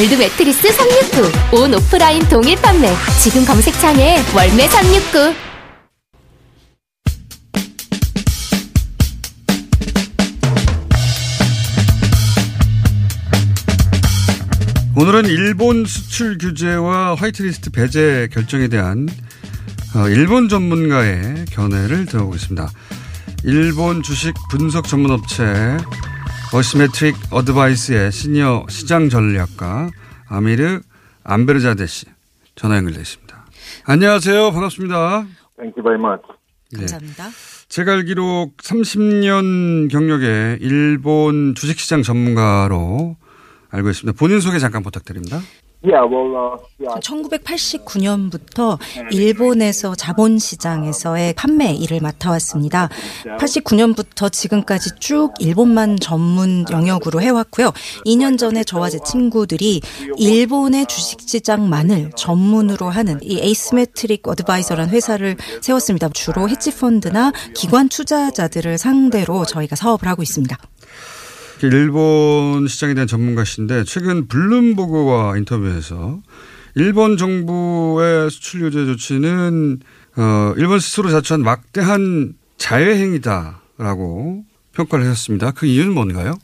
[0.00, 1.60] 월드 매트리스 369.
[1.60, 2.88] 온 오프라인 동일 판매.
[3.22, 5.34] 지금 검색창에 월매 369.
[14.96, 19.06] 오늘은 일본 수출 규제와 화이트리스트 배제 결정에 대한
[19.94, 22.70] 어, 일본 전문가의 견해를 들어보겠습니다.
[23.44, 25.76] 일본 주식 분석 전문 업체
[26.52, 29.90] Asymmetric Advisors의 시니어 시장 전략가
[30.28, 30.80] 아미르
[31.22, 32.06] 안베르자데 씨
[32.56, 33.46] 전화 연결되어 있습니다.
[33.84, 34.50] 안녕하세요.
[34.50, 35.26] 반갑습니다.
[35.56, 36.22] Thank you very much.
[36.76, 37.28] 감사합니다.
[37.68, 43.16] 제가 알기로 30년 경력의 일본 주식시장 전문가로
[43.70, 44.18] 알고 있습니다.
[44.18, 45.40] 본인 소개 잠깐 부탁드립니다.
[45.82, 47.00] Yeah, well, uh, yeah.
[47.00, 48.78] 1989년부터
[49.12, 52.90] 일본에서 자본 시장에서의 판매 일을 맡아왔습니다.
[53.38, 57.72] 89년부터 지금까지 쭉 일본만 전문 영역으로 해왔고요.
[58.04, 59.80] 2년 전에 저와 제 친구들이
[60.18, 66.10] 일본의 주식 시장만을 전문으로 하는 이 Asymmetric Advisors라는 회사를 세웠습니다.
[66.10, 70.58] 주로 헤지펀드나 기관 투자자들을 상대로 저희가 사업을 하고 있습니다.
[71.68, 76.20] 일본 시장에 대한 전문가신데 최근 블룸버그와 인터뷰에서
[76.74, 79.80] 일본 정부의 수출 규제 조치는
[80.16, 85.50] 어, 일본 스스로 자초한 막대한 자해행위다라고 평가를 하셨습니다.
[85.52, 86.34] 그 이유는 뭔가요?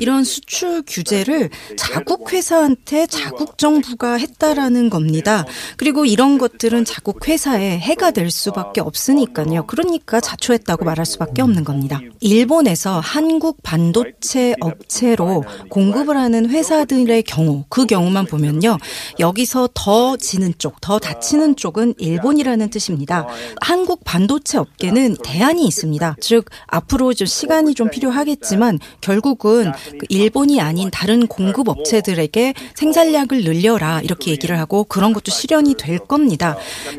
[0.00, 5.44] 이런 수출 규제를 자국 회사한테 자국 정부가 했다라는 겁니다.
[5.76, 9.66] 그리고 이런 것들은 자국 회사에 해가 될 수밖에 없으니까요.
[9.66, 12.00] 그러니까 자초했다고 말할 수밖에 없는 겁니다.
[12.20, 18.76] 일본에서 한국 반도체 업체로 공급을 하는 회사들의 경우 그 경우만 보면요.
[19.18, 23.26] 여기서 더 지는 쪽, 더 다치는 쪽은 일본이라는 뜻입니다.
[23.60, 26.16] 한국 반도체 업계는 대안이 있습니다.
[26.20, 34.00] 즉 앞으로 좀 시간이 좀 필요하겠지만 결국은 그 일본이 아닌 다른 공급 업체들에게 생산량을 늘려라
[34.00, 36.56] 이렇게 얘기를 하고 그런 것도 실현이 될 겁니다.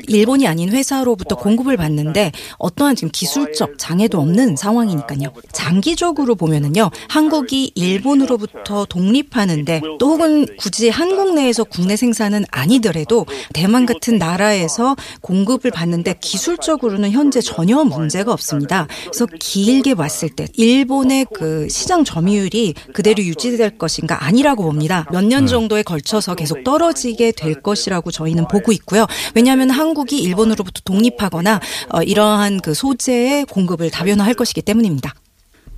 [0.07, 5.33] 일본이 아닌 회사로부터 공급을 받는데 어떠한 지금 기술적 장애도 없는 상황이니까요.
[5.51, 14.17] 장기적으로 보면은요, 한국이 일본으로부터 독립하는데 또 혹은 굳이 한국 내에서 국내 생산은 아니더라도 대만 같은
[14.17, 18.87] 나라에서 공급을 받는데 기술적으로는 현재 전혀 문제가 없습니다.
[19.03, 25.07] 그래서 길게 봤을 때 일본의 그 시장 점유율이 그대로 유지될 것인가 아니라고 봅니다.
[25.11, 29.07] 몇 년 정도에 걸쳐서 계속 떨어지게 될 것이라고 저희는 보고 있고요.
[29.33, 35.13] 왜냐하면 한국이 일본으로부터 독립하거나 어, 이러한 그 소재의 공급을 다변화할 것이기 때문입니다.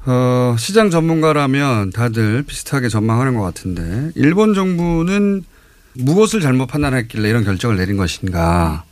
[0.05, 5.43] 어, 시장 전문가라면 다들 비슷하게 전망하는 것 같은데 일본 정부는
[5.93, 8.83] 무엇을 잘못 판단했길래 이런 결정을 내린 것인가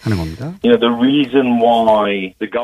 [0.00, 0.54] 하는 겁니다.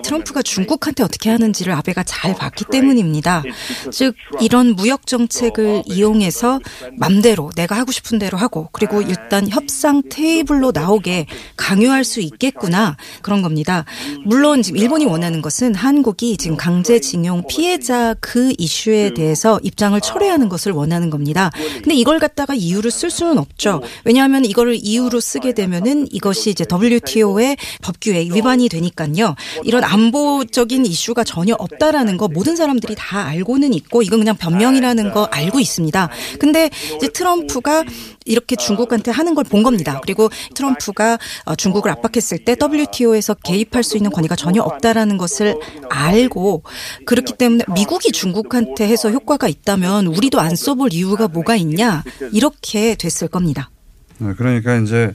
[0.02, 3.42] 트럼프가 중국한테 어떻게 하는지를 아베가 잘 봤기 때문입니다.
[3.90, 6.60] 즉 이런 무역 정책을 이용해서
[6.96, 13.42] 맘대로 내가 하고 싶은 대로 하고 그리고 일단 협상 테이블로 나오게 강요할 수 있겠구나 그런
[13.42, 13.84] 겁니다.
[14.24, 20.72] 물론 지금 일본이 원하는 것은 한국이 지금 강제징용 피해자 그 이슈에 대해서 입장을 철회하는 것을
[20.72, 21.50] 원하는 겁니다.
[21.82, 23.82] 근데 이걸 갖다가 이유로 쓸 수는 없죠.
[24.04, 29.34] 왜냐하면 이거를 이유로 쓰게 되면은 이것이 이제 WTO 의 법규에 위반이 되니까요.
[29.64, 35.24] 이런 안보적인 이슈가 전혀 없다라는 거 모든 사람들이 다 알고는 있고 이건 그냥 변명이라는 거
[35.24, 36.08] 알고 있습니다.
[36.38, 37.84] 근데 이제 트럼프가
[38.24, 40.00] 이렇게 중국한테 하는 걸 본 겁니다.
[40.02, 45.56] 그리고 트럼프가 어, 중국을 압박했을 때 WTO에서 개입할 수 있는 권위가 전혀 없다라는 것을
[45.88, 46.62] 알고
[47.04, 53.28] 그렇기 때문에 미국이 중국한테 해서 효과가 있다면 우리도 안 써볼 이유가 뭐가 있냐 이렇게 됐을
[53.28, 53.70] 겁니다.
[54.18, 55.14] 네, 그러니까 이제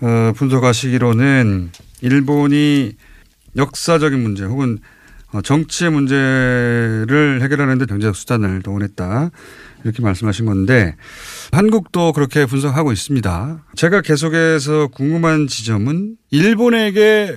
[0.00, 1.70] 어, 분석하시기로는
[2.02, 2.92] 일본이
[3.56, 4.78] 역사적인 문제 혹은
[5.32, 9.30] 어, 정치의 문제를 해결하는 데 경제적 수단을 동원했다.
[9.84, 10.96] 이렇게 말씀하신 건데
[11.52, 13.64] 한국도 그렇게 분석하고 있습니다.
[13.76, 17.36] 제가 계속해서 궁금한 지점은 일본에게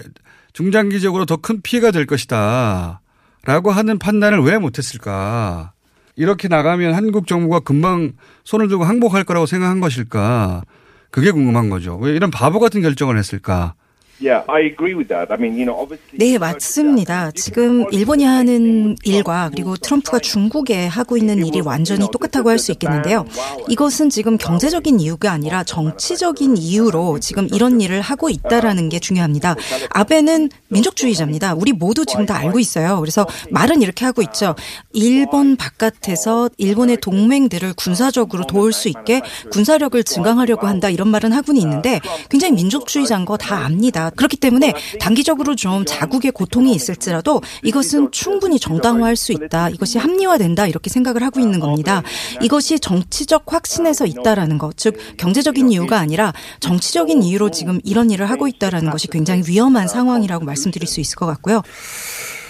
[0.54, 3.02] 중장기적으로 더 큰 피해가 될 것이다.
[3.44, 5.74] 라고 하는 판단을 왜 못했을까?
[6.16, 8.12] 이렇게 나가면 한국 정부가 금방
[8.44, 10.64] 손을 들고 항복할 거라고 생각한 것일까?
[11.12, 11.98] 그게 궁금한 거죠.
[11.98, 13.76] 왜 이런 바보 같은 결정을 했을까?
[14.24, 15.32] Yeah, I agree with that.
[15.34, 16.20] I mean, you know, obviously.
[16.20, 17.32] 네, 맞습니다.
[17.32, 23.26] 지금 일본이 하는 일과 그리고 트럼프가 중국에 하고 있는 일이 완전히 똑같다고 할 수 있겠는데요.
[23.70, 29.56] 이것은 지금 경제적인 이유가 아니라 정치적인 이유로 지금 이런 일을 하고 있다라는 게 중요합니다.
[29.90, 31.56] 아베는 민족주의자입니다.
[31.56, 33.00] 우리 모두 지금 다 알고 있어요.
[33.00, 34.54] 그래서 말은 이렇게 하고 있죠.
[34.94, 42.00] 일본 바깥에서 일본의 동맹들을 군사적으로 도울 수 있게 군사력을 증강하려고 한다 이런 말은 하고는 있는데
[42.30, 44.11] 굉장히 민족주의자인 거 다 압니다.
[44.16, 49.70] 그렇기 때문에 단기적으로 좀 자국의 고통이 있을지라도 이것은 충분히 정당화할 수 있다.
[49.70, 50.68] 이것이 합리화된다.
[50.68, 52.04] 이렇게 생각을 하고 있는 겁니다.
[52.42, 58.48] 이것이 정치적 확신에서 있다라는 것, 즉 경제적인 이유가 아니라 정치적인 이유로 지금 이런 일을 하고
[58.48, 61.62] 있다라는 것이 굉장히 위험한 상황이라고 말씀드릴 수 있을 것 같고요.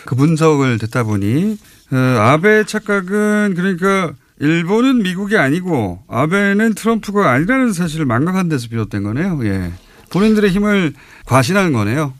[0.06, 1.58] 그 분석을 듣다 보니
[1.91, 9.39] 어, 아베 착각은 그러니까 일본은 미국이 아니고 아베는 트럼프가 아니라는 사실을 망각한 데서 비롯된 거네요.
[9.43, 9.71] 예.
[10.12, 10.93] 본인들의 힘을
[11.26, 12.13] 과신하는 거네요.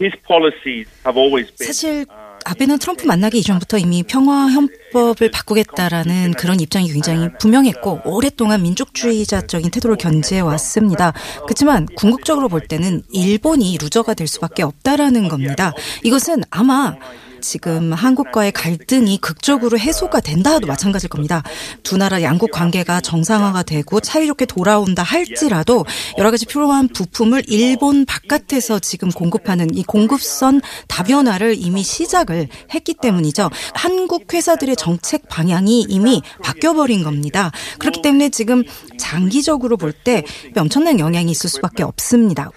[0.00, 1.66] His policies have always been.
[1.66, 2.06] 사실
[2.44, 9.96] 아베는 트럼프 만나기 이전부터 이미 평화 헌법을 바꾸겠다라는 그런 입장이 굉장히 분명했고 오랫동안 민족주의자적인 태도를
[9.96, 11.14] 견지해 왔습니다.
[11.44, 15.72] 그렇지만 궁극적으로 볼 때는 일본이 루저가 될 수밖에 없다라는 겁니다.
[16.02, 16.96] 이것은 아마
[17.44, 21.42] 지금 한국과의 갈등이 극적으로 해소가 된다도 마찬가지일 겁니다.
[21.82, 25.84] 두 나라 양국 관계가 정상화가 되고 사이좋게 돌아온다 할지라도
[26.16, 33.50] 여러 가지 필요한 부품을 일본 바깥에서 지금 공급하는 이 공급선 다변화를 이미 시작을 했기 때문이죠.
[33.74, 37.52] 한국 회사들의 정책 방향이 이미 바뀌어버린 겁니다.
[37.78, 38.64] 그렇기 때문에 지금
[38.98, 40.24] 장기적으로 볼 때
[40.56, 42.50] 엄청난 영향이 있을 수밖에 없습니다.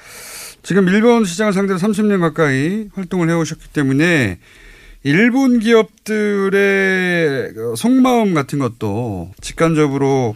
[0.63, 4.39] 지금 일본 시장을 상대로 30년 가까이 활동을 해오셨기 때문에
[5.07, 10.35] 일본 기업들의 속마음 같은 것도 직관적으로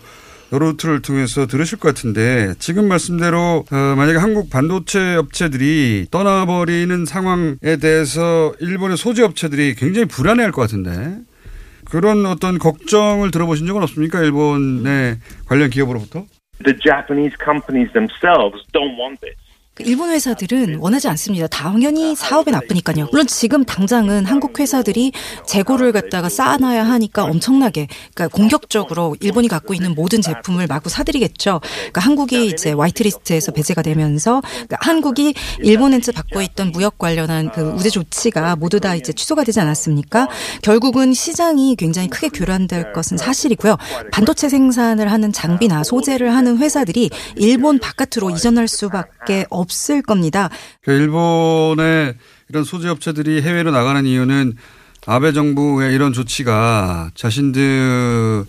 [0.49, 8.53] 루트를 통해서 들으실 것 같은데 지금 말씀대로 어, 만약에 한국 반도체 업체들이 떠나버리는 상황에 대해서
[8.61, 11.17] 일본의 소재 업체들이 굉장히 불안해할 것 같은데
[11.83, 14.21] 그런 어떤 걱정을 들어보신 적은 없습니까?
[14.21, 16.23] 일본의 관련 기업으로부터?
[16.63, 19.40] The Japanese companies themselves don't want this.
[19.81, 21.47] 그 일본 회사들은 원하지 않습니다.
[21.47, 23.07] 당연히 사업에 나쁘니까요.
[23.11, 25.11] 물론 지금 당장은 한국 회사들이
[25.47, 31.61] 재고를 갖다가 쌓아놔야 하니까 엄청나게 그러니까 공격적으로 일본이 갖고 있는 모든 제품을 마구 사들이겠죠.
[31.61, 37.89] 그러니까 한국이 이제 화이트리스트에서 배제가 되면서 그러니까 한국이 일본한테 받고 있던 무역 관련한 그 우대
[37.89, 40.27] 조치가 모두 다 이제 취소가 되지 않았습니까?
[40.61, 43.77] 결국은 시장이 굉장히 크게 교란될 것은 사실이고요.
[44.11, 50.49] 반도체 생산을 하는 장비나 소재를 하는 회사들이 일본 바깥으로 이전할 수밖에 없을 겁니다.
[50.81, 52.15] 그러니까 일본의
[52.49, 54.55] 이런 소재 업체들이 해외로 나가는 이유는
[55.07, 58.45] 아베 정부의 이런 조치가 자신들의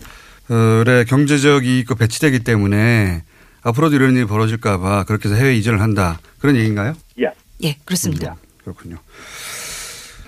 [1.07, 3.23] 경제적 이익과 배치되기 때문에
[3.63, 6.19] 앞으로도 이런 일이 벌어질까봐 그렇게 해서 해외 이전을 한다.
[6.39, 6.95] 그런 얘기인가요?
[7.17, 7.39] Yeah.
[7.63, 8.35] 예, 그렇습니다.
[8.63, 8.97] 그렇군요.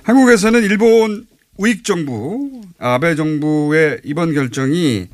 [0.03, 1.27] 한국에서는 일본
[1.57, 5.07] 우익 정부, 아베 정부의 이번 결정이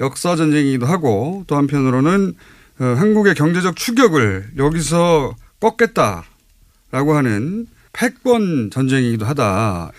[0.00, 2.34] 역사 전쟁이기도 하고 또 한편으로는 어,
[2.82, 9.92] 한국의 경제적 추격을 여기서 꺾겠다라고 하는 패권 전쟁이기도 하다.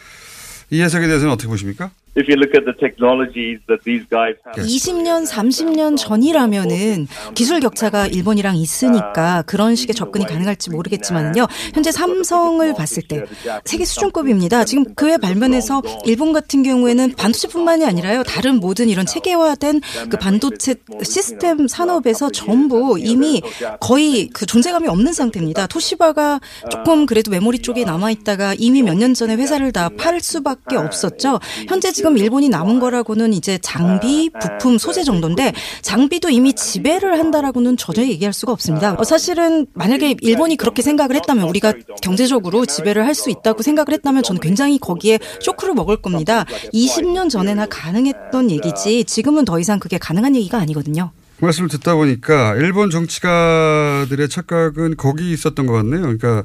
[0.71, 1.91] 이 해석에 대해서는 어떻게 보십니까?
[2.15, 4.61] If you look at the technologies that these guys have.
[4.61, 11.47] 20년, 30년 전이라면은 기술 격차가 일본이랑 있으니까 그런 식의 접근이 가능할지 모르겠지만요.
[11.73, 13.23] 현재 삼성을 봤을 때
[13.65, 14.63] 세계 수준급입니다.
[14.65, 18.21] 지금 그해 발면에서 일본 같은 경우에는 반도체뿐만이 아니라요.
[18.21, 23.41] 다른 모든 이런 체계화된 그 반도체 시스템 산업에서 전부 이미
[23.79, 25.65] 거의 그 존재감이 없는 상태입니다.
[25.65, 30.75] 토시바가 조금 그래도 메모리 쪽에 남아 있다가 이미 몇 년 전에 회사를 다 팔 수밖에
[30.75, 31.39] 없었죠.
[31.67, 38.03] 현재 지금 일본이 남은 거라고는 이제 장비, 부품, 소재 정도인데 장비도 이미 지배를 한다라고는 전혀
[38.03, 38.95] 얘기할 수가 없습니다.
[38.99, 44.23] 어, 사실은 만약에 일본이 그렇게 생각을 했다면 우리가 경제적으로 지배를 할 수 있다고 생각을 했다면
[44.23, 46.45] 저는 굉장히 거기에 쇼크를 먹을 겁니다.
[46.73, 51.11] 20년 전에나 가능했던 얘기지 지금은 더 이상 그게 가능한 얘기가 아니거든요.
[51.39, 56.01] 그 말씀을 듣다 보니까 일본 정치가들의 착각은 거기 있었던 것 같네요.
[56.01, 56.43] 그러니까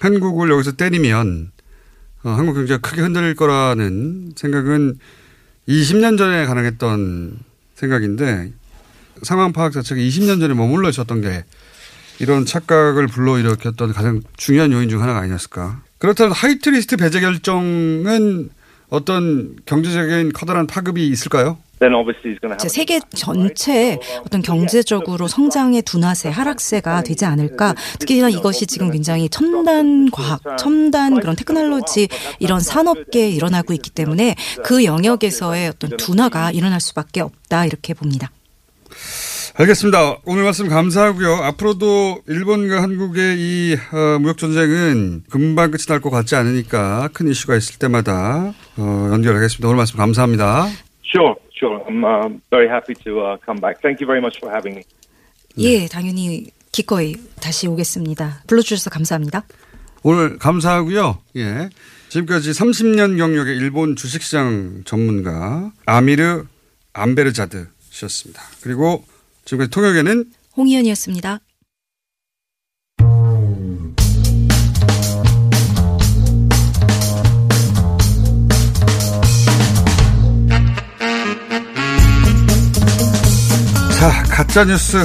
[0.00, 1.55] 한국을 여기서 때리면 어,
[2.30, 4.98] 한국 경제가 크게 흔들릴 거라는 생각은
[5.68, 7.38] 20년 전에 가능했던
[7.74, 8.52] 생각인데
[9.22, 11.44] 상황 파악 자체가 20년 전에 머물러 있었던 게
[12.18, 15.82] 이런 착각을 불러일으켰던 가장 중요한 요인 중 하나가 아니었을까.
[15.98, 18.50] 그렇다면 화이트리스트 배제 결정은
[18.88, 21.58] 어떤 경제적인 커다란 파급이 있을까요?
[21.78, 22.58] Then obviously he's going to have.
[22.58, 27.74] 제 세계 전체에 어떤 경제적으로 성장의 둔화세, 하락세가 되지 않을까.
[27.98, 32.08] 특히나 이것이 지금 굉장히 첨단 과학, 첨단 그런 테크놀로지
[32.38, 38.30] 이런 산업계에 일어나고 있기 때문에 그 영역에서의 어떤 둔화가 일어날 수밖에 없다 이렇게 봅니다.
[39.58, 40.18] 알겠습니다.
[40.26, 41.34] 오늘 말씀 감사하고요.
[41.36, 47.56] 앞으로도 일본과 한국의 이 어, 무역 전쟁은 금방 끝이 날 것 같지 않으니까 큰 이슈가
[47.56, 49.66] 있을 때마다 어, 연결하겠습니다.
[49.66, 50.68] 오늘 말씀 감사합니다.
[51.08, 51.82] Sure, sure.
[51.86, 53.80] I'm uh, very happy to uh, come back.
[53.82, 54.84] Thank you very much for having me.
[55.58, 58.42] 예, 당연히 기꺼이 다시 오겠습니다.
[58.46, 59.44] 불러주셔서 감사합니다.
[60.02, 61.18] 오늘 감사하고요.
[61.36, 61.70] 예.
[62.10, 66.44] 지금까지 30년 경력의 일본 주식시장 전문가 아미르
[66.92, 68.42] 암베르자드 씨였습니다.
[68.62, 69.04] 그리고
[69.44, 70.24] 지금까지 통역에는
[70.56, 71.40] 홍희연이었습니다.
[84.06, 85.04] 자, 가짜뉴스.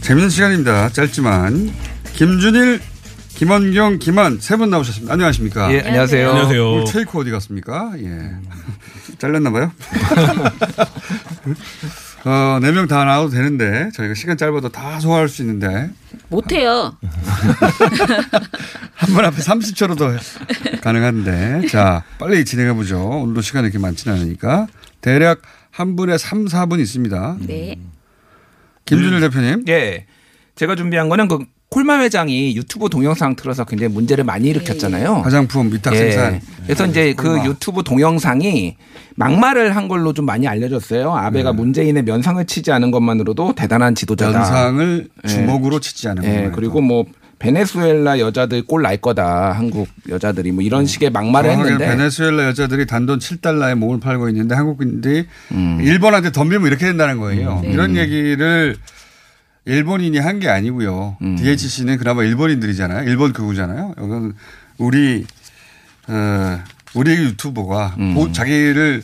[0.00, 0.88] 재밌는 시간입니다.
[0.88, 1.72] 짧지만.
[2.12, 2.80] 김준일,
[3.36, 5.12] 김원경, 김한 세 분 나오셨습니다.
[5.12, 5.72] 안녕하십니까?
[5.72, 6.28] 예, 안녕하세요.
[6.28, 6.72] 안녕하세요.
[6.72, 7.92] 오늘 체이크 어디 갔습니까?
[7.98, 8.30] 예.
[9.20, 9.70] 잘렸나봐요?
[12.24, 15.88] 어, 네 명 다 나와도 되는데, 저희가 시간 짧아도 다 소화할 수 있는데,
[16.30, 16.96] 못해요.
[18.96, 22.98] 한분 앞에 30초로도 가능한데, 자, 빨리 진행해 보죠.
[23.08, 24.66] 오늘도 시간이 이렇게 많지는 않으니까.
[25.00, 25.42] 대략
[25.72, 27.38] 한 분에 3, 4분 있습니다.
[27.46, 27.76] 네.
[28.84, 29.64] 김준일 대표님.
[29.68, 30.06] 예.
[30.54, 31.38] 제가 준비한 거는 그
[31.70, 35.14] 콜마 회장이 유튜브 동영상 틀어서 굉장히 문제를 많이 일으켰잖아요.
[35.24, 36.42] 화장품 위탁 생산.
[36.64, 37.46] 그래서 이제 그 콜마.
[37.46, 38.76] 유튜브 동영상이
[39.16, 41.10] 막말을 한 걸로 좀 많이 알려졌어요.
[41.14, 44.38] 아베가 문재인의 면상을 치지 않은 것만으로도 대단한 지도자다.
[44.38, 45.28] 면상을 예.
[45.28, 46.56] 주먹으로 치지 않은 예, 것만으로도.
[46.56, 47.06] 그리고 뭐
[47.42, 49.50] 베네수엘라 여자들 꼴날 거다.
[49.52, 55.26] 한국 여자들이 뭐 이런 식의 막말을 했는데 베네수엘라 여자들이 단돈 7달러에 몸을 팔고 있는데 한국인들이
[55.50, 55.78] 음.
[55.80, 57.60] 일본한테 덤비면 이렇게 된다는 거예요.
[57.62, 57.72] 네.
[57.72, 58.76] 이런 얘기를
[59.64, 61.16] 일본인이 한 게 아니고요.
[61.20, 61.36] 음.
[61.36, 63.08] DHC는 그나마 일본인들이잖아요.
[63.08, 63.94] 일본 극우잖아요.
[63.98, 64.34] 이건
[64.78, 65.24] 우리
[66.08, 66.58] 어,
[66.94, 68.14] 우리 유튜버가 음.
[68.14, 69.02] 보- 자기를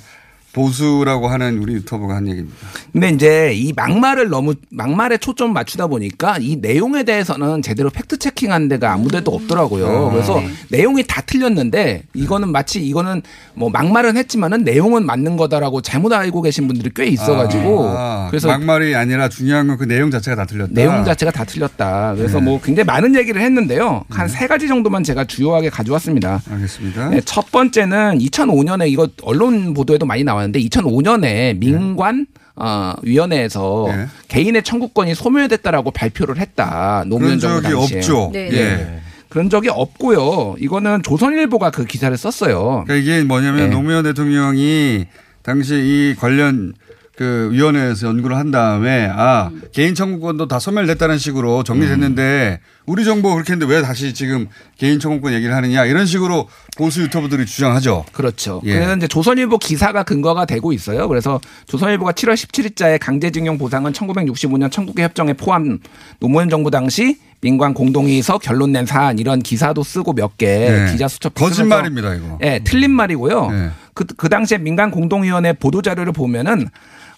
[0.53, 2.57] 보수라고 하는 우리 유튜버가 한 얘기입니다.
[2.93, 8.69] 근데 이제 이 막말을 너무 막말에 초점 맞추다 보니까 이 내용에 대해서는 제대로 팩트 체킹한
[8.69, 9.87] 데가 아무데도 없더라고요.
[9.87, 10.11] 어.
[10.11, 13.23] 그래서 내용이 다 틀렸는데 이거는 마치 이거는
[13.55, 18.95] 뭐 막말은 했지만은 내용은 맞는 거다라고 잘못 알고 계신 분들이 꽤 있어가지고 아, 그래서 막말이
[18.95, 20.73] 아니라 중요한 건 그 내용 자체가 다 틀렸다.
[20.75, 22.15] 내용 자체가 다 틀렸다.
[22.17, 22.45] 그래서 네.
[22.47, 24.05] 뭐 굉장히 많은 얘기를 했는데요.
[24.11, 26.43] 한세 가지 정도만 제가 주요하게 가져왔습니다.
[26.51, 27.11] 알겠습니다.
[27.11, 32.27] 네, 첫 번째는 2005년에 이거 언론 보도에도 많이 나왔는데 2005년에 민관
[32.57, 34.07] 어, 위원회에서 네.
[34.29, 37.05] 개인의 청구권이 소멸됐다라고 발표를 했다.
[37.07, 37.99] 노무현 그런 정부 적이 당시에.
[37.99, 38.31] 없죠.
[38.33, 38.49] 네.
[38.53, 39.01] 예.
[39.29, 40.57] 그런 적이 없고요.
[40.59, 42.85] 이거는 조선일보가 그 기사를 썼어요.
[42.87, 43.69] 그러니까 이게 뭐냐면 네.
[43.69, 45.07] 노무현 대통령이
[45.43, 46.73] 당시 이 관련
[47.19, 53.55] 그 위원회에서 연구를 한 다음에 아 개인 청구권도 다 소멸됐다는 식으로 정리됐는데 우리 정부가 그렇게
[53.55, 54.47] 했는데 왜 다시 지금
[54.79, 58.05] 개인 청구권 얘기를 하느냐 이런 식으로 보수 유튜버들이 주장하죠.
[58.13, 58.63] 그렇죠.
[58.67, 58.75] 예.
[58.75, 61.09] 그래서 이제 조선일보 기사가 근거가 되고 있어요.
[61.09, 65.81] 그래서 조선일보가 7월 17일자에 강제징용 보상은 1965년 청구계 협정에 포함
[66.21, 70.93] 노무현 정부 당시 민관 공동의서 결론 낸 사안 이런 기사도 쓰고 몇개 네.
[70.93, 72.39] 기자 수첩 거짓말입니다 이거.
[72.43, 73.51] 예, 틀린 말이고요.
[73.51, 73.71] 네.
[73.95, 76.69] 그, 그 당시에 민간 공동위원회 보도 자료를 보면은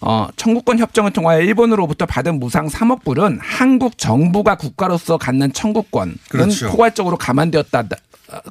[0.01, 6.69] 어, 청구권 협정을 통하여 일본으로부터 받은 무상 3억 불은 한국 정부가 국가로서 갖는 청구권은 그렇죠.
[6.71, 7.83] 포괄적으로 감안되었다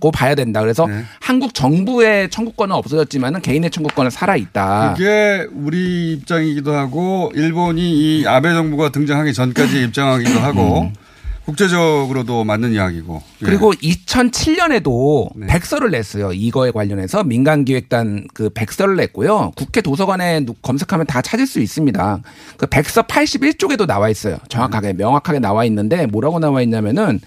[0.01, 0.61] 고 봐야 된다.
[0.61, 1.05] 그래서 네.
[1.20, 4.94] 한국 정부의 청구권은 없어졌지만은 개인의 청구권은 살아 있다.
[4.94, 10.92] 그게 우리 입장이기도 하고 일본이 이 아베 정부가 등장하기 전까지 입장하기도 하고
[11.51, 13.14] 국제적으로도 맞는 이야기고.
[13.14, 13.44] 예.
[13.44, 13.46] 음.
[13.46, 15.46] 그리고 2007년에도 네.
[15.46, 16.32] 백서를 냈어요.
[16.32, 19.53] 이거에 관련해서 민간기획단 그 백서를 냈고요.
[19.57, 22.20] 국회 도서관에 누- 검색하면 다 찾을 수 있습니다.
[22.57, 24.38] 그 백서 81쪽에도 나와 있어요.
[24.48, 27.20] 정확하게 명확하게 나와 있는데 뭐라고 나와 있냐면은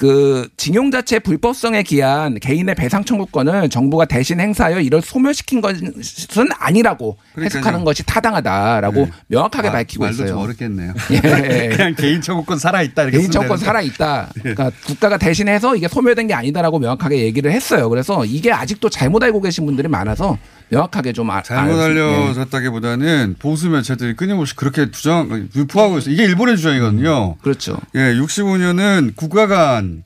[0.00, 7.18] 그 징용 자체 불법성에 기한 개인의 배상 청구권을 정부가 대신 행사하여 이를 소멸시킨 것은 아니라고
[7.34, 7.58] 그러니까요.
[7.60, 9.10] 해석하는 것이 타당하다라고 네.
[9.26, 10.28] 명확하게 아, 밝히고 말도 있어요.
[10.28, 10.94] 좀 어렵겠네요.
[11.10, 11.68] 예.
[11.76, 13.58] 그냥 개인 청구권 살아 있다 이렇게 개인 청구권.
[13.58, 14.30] 살아 있다.
[14.40, 17.90] 그러니까 국가가 대신해서 이게 소멸된 게 아니다라고 명확하게 얘기를 했어요.
[17.90, 20.38] 그래서 이게 아직도 잘못 알고 계신 분들이 많아서
[20.70, 21.90] 명확하게 좀 아, 잘못 알.
[21.90, 26.14] 알려졌다기보다는 보수 매체들이 끊임없이 그렇게 주장, 유포하고 있어요.
[26.14, 27.36] 이게 일본의 주장이거든요.
[27.42, 27.78] 그렇죠.
[27.96, 30.04] 예, 65년은 국가 간,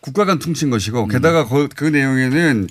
[0.00, 2.68] 국가 간 퉁친 것이고, 게다가 그, 그 내용에는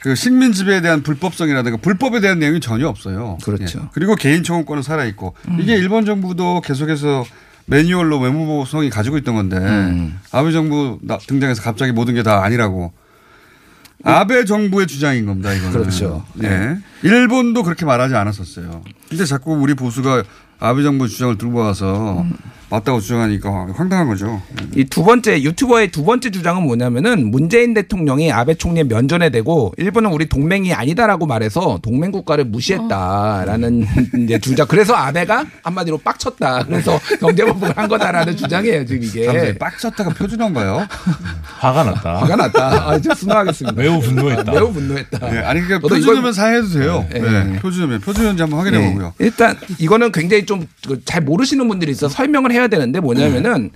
[0.00, 3.38] 그 식민 지배에 대한 불법성이라든가 불법에 대한 내용이 전혀 없어요.
[3.44, 3.80] 그렇죠.
[3.82, 3.88] 예.
[3.92, 7.24] 그리고 개인 청구권은 살아 있고, 이게 일본 정부도 계속해서
[7.66, 10.20] 매뉴얼로 외무보성이 가지고 있던 건데, 음.
[10.30, 12.92] 아베 정부 나- 등장해서 갑자기 모든 게 다 아니라고.
[14.04, 15.72] 아베 정부의 주장인 겁니다, 이거는.
[15.72, 16.24] 그렇죠.
[16.42, 16.76] 예.
[17.02, 18.82] 일본도 그렇게 말하지 않았었어요.
[19.08, 20.22] 근데 자꾸 우리 보수가
[20.60, 22.24] 아베 정부 주장을 들고 와서
[22.74, 24.40] 왔다고 주장하니까 황당한 거죠.
[24.76, 30.12] 이 두 번째 유튜버의 두 번째 주장은 뭐냐면은 문재인 대통령이 아베 총리에 면전에 대고 일본은
[30.12, 33.86] 우리 동맹이 아니다라고 말해서 동맹 국가를 무시했다라는
[34.24, 34.66] 이제 주장.
[34.68, 36.64] 그래서 아베가 한마디로 빡쳤다.
[36.64, 39.24] 그래서 경제보복을 한 거다라는 주장이에요 지금 이게.
[39.24, 40.86] 잠시 빡쳤다가 표준어인가요?
[41.58, 42.14] 화가 났다.
[42.20, 42.90] 화가 났다.
[42.90, 43.80] 아, 이제 순화하겠습니다.
[43.80, 44.52] 매우 분노했다.
[44.52, 45.30] 매우 분노했다.
[45.30, 47.06] 네, 아니 그러니까 표준어면 사해도 돼요.
[47.12, 47.20] 네.
[47.20, 47.58] 네.
[47.60, 48.88] 표준어면 표준어인지 한번 확인해 네.
[48.92, 49.14] 보고요.
[49.18, 50.66] 일단 이거는 굉장히 좀
[51.06, 53.70] 잘 모르시는 분들이 있어 서 설명을 해야 되는데 뭐냐면은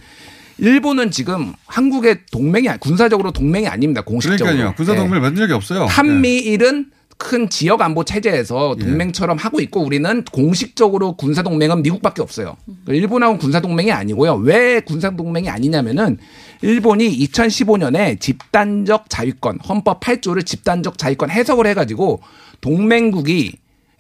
[0.58, 4.02] 일본은 지금 한국의 동맹이 군사적으로 동맹이 아닙니다.
[4.02, 4.44] 공식적으로.
[4.44, 4.74] 그러니까요.
[4.74, 5.86] 군사 동맹을 만든 적이 없어요.
[5.86, 12.56] 한미일은 큰 지역 안보 체제에서 동맹처럼 하고 있고 우리는 공식적으로 군사 동맹은 미국밖에 없어요.
[12.86, 14.34] 일본하고는 군사 동맹이 아니고요.
[14.36, 16.18] 왜 군사 동맹이 아니냐면은
[16.62, 22.22] 일본이 2015년에 집단적 자위권 헌법 8조를 집단적 자위권 해석을 해가지고
[22.60, 23.52] 동맹국이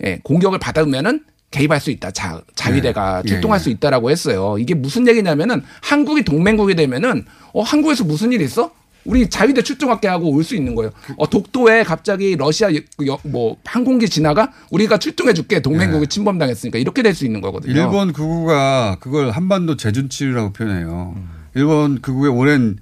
[0.04, 2.10] 예, 공격을 받으면은 개입할 수 있다.
[2.10, 3.62] 자, 자위대가 예, 출동할 예.
[3.62, 4.56] 수 있다라고 했어요.
[4.58, 7.24] 이게 무슨 얘기냐면은 한국이 동맹국이 되면은
[7.54, 8.70] 어 한국에서 무슨 일 있어?
[9.06, 10.90] 우리 자위대 출동할게 하고 올 수 있는 거예요.
[11.16, 15.60] 어 독도에 갑자기 러시아 여- 뭐 항공기 지나가 우리가 출동해 줄게.
[15.62, 17.72] 동맹국이 침범당했으니까 이렇게 될 수 있는 거거든요.
[17.74, 17.80] 예.
[17.82, 21.16] 일본 극우가 그걸 한반도 재준치라고 표현해요.
[21.54, 22.76] 일본 극우의 오랜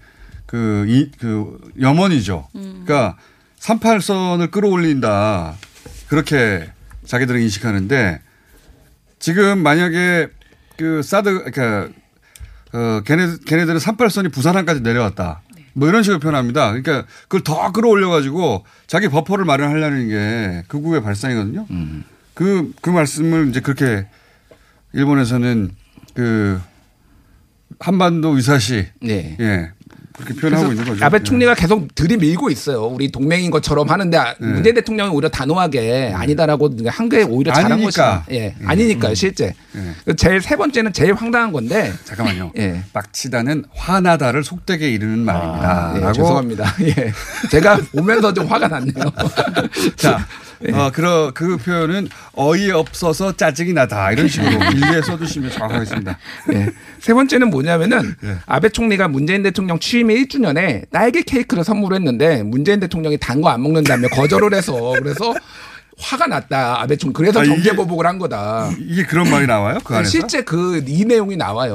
[0.46, 2.48] 그, 이, 그 염원이죠.
[2.52, 3.16] 그러니까
[3.60, 5.54] 38선을 끌어올린다.
[6.08, 6.68] 그렇게
[7.04, 8.20] 자기들은 인식하는데
[9.26, 10.28] 지금 만약에
[10.76, 11.92] 그 사드, 그러니까
[12.72, 15.42] 어, 걔네, 걔네들은 38선이 부산항까지 내려왔다.
[15.72, 16.68] 뭐 이런 식으로 표현합니다.
[16.68, 21.66] 그러니까 그걸 더 끌어올려 가지고 자기 버퍼를 마련하려는 게 극우의 발상이거든요.
[22.34, 24.06] 그, 그 말씀을 이제 그렇게
[24.92, 25.72] 일본에서는
[26.14, 26.60] 그
[27.80, 29.36] 한반도 유사시 네.
[29.40, 29.72] 예
[30.16, 31.04] 그렇게 표현하고 있는 거죠.
[31.04, 31.22] 아베 예.
[31.22, 32.84] 총리가 계속 들이밀고 있어요.
[32.86, 34.46] 우리 동맹인 것처럼 하는데 아- 네.
[34.46, 38.24] 문재인 대통령은 오히려 단호하게 아니다라고 한국에 오히려 잘한 아니니까.
[38.24, 38.26] 것이다.
[38.32, 39.54] 예, 아니니까요, 실제.
[40.16, 41.92] 제일 세 번째는 제일 황당한 건데.
[42.04, 42.52] 잠깐만요.
[42.56, 42.82] 예.
[42.92, 45.92] 빡치다는 화나다를 속되게 이르는 말입니다.
[45.96, 46.74] 예, 라고 죄송합니다.
[46.82, 47.12] 예.
[47.50, 49.12] 제가 보면서 좀 화가 났네요.
[49.96, 50.26] 자,
[50.72, 54.12] 어, 그러, 그 표현은 어이없어서 짜증이 나다.
[54.12, 56.18] 이런 식으로 길게 써주시면 정확하겠습니다.
[56.54, 56.66] 예.
[57.00, 58.14] 세 번째는 뭐냐면은
[58.46, 64.08] 아베 총리가 문재인 대통령 취임 1주년에 딸기 케이크를 선물했는데 문재인 대통령이 단 거 안 먹는다며
[64.08, 65.34] 거절을 해서 그래서
[65.98, 68.70] 화가 났다 아베 총 그래서 아, 경제 보복을 한 거다.
[68.78, 69.78] 이게 그런 말이 나와요?
[69.84, 70.10] 그 안에서?
[70.10, 71.72] 실제 그 이 내용이 나와요.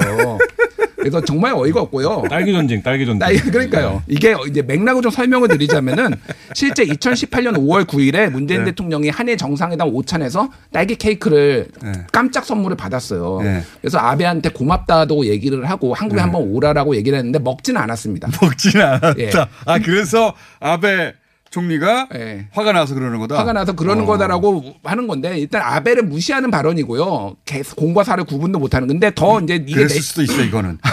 [1.02, 2.22] 그래서 정말 어이가 없고요.
[2.30, 3.18] 딸기 전쟁, 딸기 전쟁.
[3.18, 4.02] 딸기- 그러니까요.
[4.06, 6.14] 이게 이제 맥락을 좀 설명을 드리자면은
[6.54, 8.66] 실제 2018년 5월 9일에 문재인 네.
[8.66, 11.66] 대통령이 한일 정상회담 오찬에서 딸기 케이크를
[12.12, 13.40] 깜짝 선물을 받았어요.
[13.42, 13.62] 네.
[13.80, 18.28] 그래서 아베한테 고맙다고 얘기를 하고 한국에 한번 오라라고 얘기를 했는데 먹지는 않았습니다.
[18.40, 19.14] 먹지는 않았다.
[19.18, 19.30] 예.
[19.66, 21.14] 아, 그래서 아베
[21.52, 22.08] 총리가
[22.52, 23.38] 화가 나서 그러는 거다?
[23.38, 24.06] 화가 나서 그러는 어.
[24.06, 27.36] 거다라고 하는 건데 일단 아베를 무시하는 발언이고요.
[27.44, 30.78] 계속 공과 사를 구분도 못하는 건데 더 이제 이게 그랬을 내- 수도 있어, 이거는.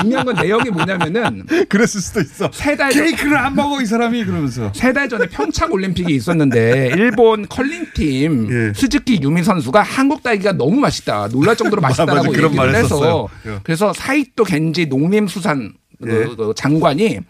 [0.00, 2.50] 중요한 건 내용이 뭐냐면은 그랬을 수도 있어.
[2.52, 7.86] 세달 케이크를 안 먹어 이 사람이 그러면서 세 달 전에 평창 올림픽이 있었는데 일본 컬링
[7.94, 8.72] 팀 예.
[8.74, 12.28] 스즈키 유미 선수가 한국 딸기가 너무 맛있다 놀랄 정도로 맞아, 맛있다라고 맞아.
[12.28, 13.28] 얘기를 말 해서.
[13.46, 13.58] 예.
[13.62, 15.72] 그래서 사이토 겐지 농림수산
[16.02, 16.34] 그- 예.
[16.36, 17.20] 그 장관이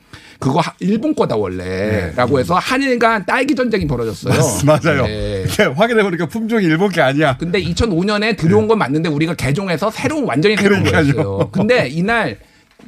[0.43, 4.35] 그거 하- 일본 거다 원래라고 해서 한일 간 딸기 전쟁이 벌어졌어요.
[4.67, 5.07] 맞- 맞아요.
[5.07, 5.45] 네.
[5.77, 7.37] 확인해 보니까 품종이 일본 게 아니야.
[7.39, 10.83] 근데 2005년에 들어온 건 맞는데 우리가 개종해서 새로운 완전히 새로운.
[10.83, 11.49] 거였어요.
[11.53, 12.39] 근데 이날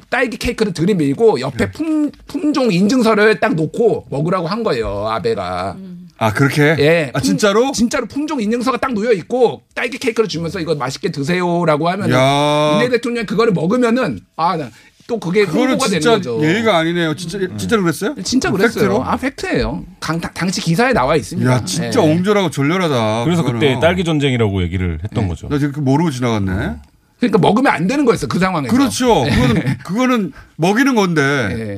[0.09, 1.41] 딸기 케이크를 들이밀고 네.
[1.41, 5.77] 옆에 품, 품종 인증서를 딱 놓고 먹으라고 한 거예요, 아베가.
[6.17, 6.75] 아 그렇게?
[6.79, 7.11] 예.
[7.13, 7.71] 아 진짜로?
[7.71, 12.69] 진짜로 품종 인증서가 딱 놓여 있고 딸기 케이크를 주면서 이거 맛있게 드세요라고 하면 야.
[12.71, 14.69] 문재인 대통령이 그거를 먹으면은 아, 나
[15.07, 16.43] 또 그게 그거는 홍보가 되는 진짜 거죠.
[16.43, 17.15] 예의가 아니네요.
[17.15, 18.15] 진짜 진짜로 그랬어요?
[18.23, 18.73] 진짜 그랬어요.
[18.73, 19.03] 팩트로?
[19.03, 19.83] 아, 팩트예요.
[19.99, 21.51] 강, 당- 당시 기사에 나와 있습니다.
[21.51, 22.11] 야 진짜 예.
[22.11, 23.23] 옹졸하고 졸렬하다.
[23.25, 23.59] 그래서 그거는.
[23.59, 25.47] 그때 딸기 전쟁이라고 얘기를 했던 거죠.
[25.47, 26.77] 나 지금 그거 모르고 지나갔네.
[27.19, 28.73] 그러니까 먹으면 안 되는 거였어 그 상황에서.
[28.75, 29.25] 그렇죠.
[29.27, 29.29] 예.
[29.29, 31.21] 그거는 그거는 먹이는 건데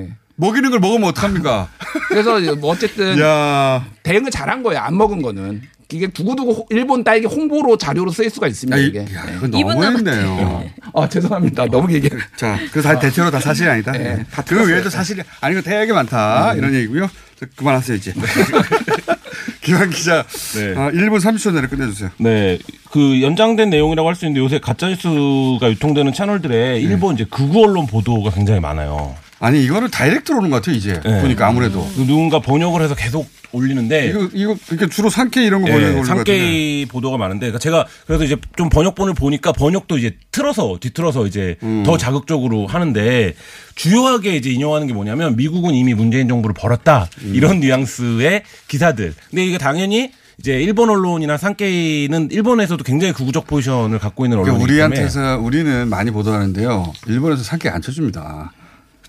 [0.10, 0.14] 예.
[0.38, 1.68] 먹이는 걸 먹으면 어떡합니까?
[2.08, 3.86] 그래서 뭐 어쨌든 야.
[4.04, 4.80] 대응을 잘한 거예요.
[4.80, 5.62] 안 먹은 거는.
[5.94, 8.78] 이게 두고두고 호- 일본 딸기 홍보로 자료로 쓰일 수가 있습니다.
[8.78, 9.00] 야, 이- 이게.
[9.16, 9.36] 야, 네.
[9.38, 10.66] 이건 너무했네요.
[10.94, 11.66] 아 죄송합니다.
[11.68, 12.10] 너무 얘기.
[12.36, 13.94] 자, 그래서 다 대체로 다 사실이 아니다.
[13.94, 14.68] 네, 다 그.
[14.68, 16.56] 외에도 사실이 아니고 되게 많다.
[16.56, 17.08] 이런 얘기고요.
[17.40, 18.14] 자, 그만하세요 이제.
[19.62, 20.24] 김한 기자,
[20.56, 20.74] 네.
[20.78, 22.10] 아, 1분 30초 내로 끝내주세요.
[22.20, 22.58] 네.
[22.92, 27.86] 그 연장된 내용이라고 할 수 있는데 요새 가짜 뉴스가 유통되는 채널들에 일본 이제 극우 언론
[27.86, 29.16] 보도가 굉장히 많아요.
[29.40, 31.22] 아니 이거는 다이렉트로 오는 것 같아요 이제 네.
[31.22, 35.68] 보니까 아무래도 그 누군가 번역을 해서 계속 올리는데 이거 이거 그러니까 주로 산케 이런 거
[35.68, 36.32] 번역을 네, 올리는 것 같은데.
[36.32, 41.56] 상케이 보도가 많은데 그러니까 제가 그래서 이제 좀 번역본을 보니까 번역도 이제 틀어서 뒤틀어서 이제
[41.64, 41.84] 음.
[41.86, 43.34] 더 자극적으로 하는데
[43.76, 47.34] 주요하게 이제 인용하는 게 뭐냐면 미국은 이미 문재인 정부를 벌었다 음.
[47.36, 49.14] 이런 뉘앙스의 기사들.
[49.30, 54.78] 근데 이게 당연히 이제 일본 언론이나 산케이는 일본에서도 굉장히 극우적 포지션을 갖고 있는 그러니까 언론이기
[54.78, 56.94] 때문에 우리한테서 우리는 많이 보도하는데요.
[57.08, 58.52] 일본에서 상계 안 쳐줍니다.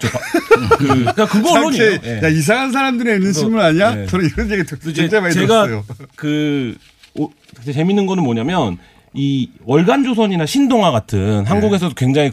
[0.01, 1.99] 그, 그러니까 그거 언론이에요.
[2.05, 2.21] 예.
[2.23, 3.95] 야 이상한 사람들이 있는 신문 아니야?
[3.95, 4.07] 네.
[4.07, 5.85] 저는 이런 얘기 듣- 이제 진짜 많이 제가 들었어요.
[6.17, 6.77] 그
[7.15, 7.31] 오,
[7.73, 8.79] 재밌는 거는 뭐냐면
[9.15, 11.49] 이 월간조선이나 신동아 같은 네.
[11.49, 12.31] 한국에서도 굉장히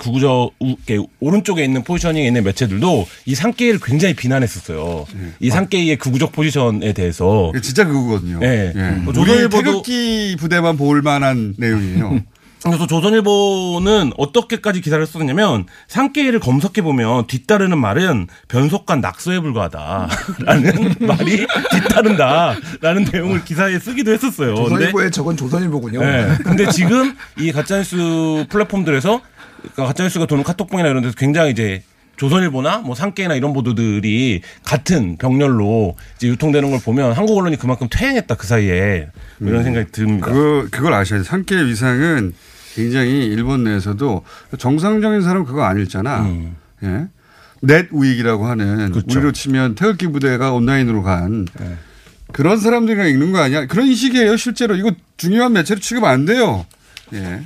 [0.60, 5.06] 이렇게 오른쪽에 있는 포지셔닝에 있는 매체들도 이 산케이를 굉장히 비난했었어요.
[5.40, 8.40] 이 산케이의 극우적 포지션에 대해서 진짜 그거거든요.
[8.44, 8.74] 예.
[8.76, 8.82] 예.
[8.98, 12.20] 뭐 우리 태극기 부대만 볼 만한 내용이에요.
[12.64, 23.08] 그래서 조선일보는 어떻게까지 기사를 썼냐면 산케이를 검색해 보면 뒤따르는 말은 변속관 낙서에 불과하다라는 말이 뒤따른다라는
[23.12, 24.56] 내용을 기사에 쓰기도 했었어요.
[24.56, 26.00] 조선일보에 저건 조선일보군요.
[26.00, 26.38] 네.
[26.44, 29.22] 근데 지금 이 가짜뉴스 플랫폼들에서
[29.62, 31.84] 그러니까 가짜뉴스가 도는 카톡방이나 이런 데서 굉장히 이제
[32.18, 38.36] 조선일보나 뭐 상계나 이런 보도들이 같은 병렬로 이제 유통되는 걸 보면 한국 언론이 그만큼 퇴행했다
[38.36, 39.10] 그 사이에
[39.40, 39.64] 뭐 이런 음.
[39.64, 40.28] 생각이 듭니다.
[40.28, 41.24] 그거 그걸 아셔야 돼요.
[41.24, 42.34] 상계 위상은
[42.76, 44.24] 굉장히 일본 내에서도
[44.58, 46.22] 정상적인 사람 그거 안 읽잖아.
[46.22, 46.56] 음.
[46.84, 47.08] 예.
[47.62, 49.18] 넷 우익이라고 하는 그렇죠.
[49.18, 51.76] 우리로 치면 태극기 부대가 온라인으로 간 네.
[52.32, 53.66] 그런 사람들이 읽는 거 아니야?
[53.66, 54.76] 그런 식이에요, 실제로.
[54.76, 56.66] 이거 중요한 매체로 취급 안 돼요.
[57.14, 57.42] 예.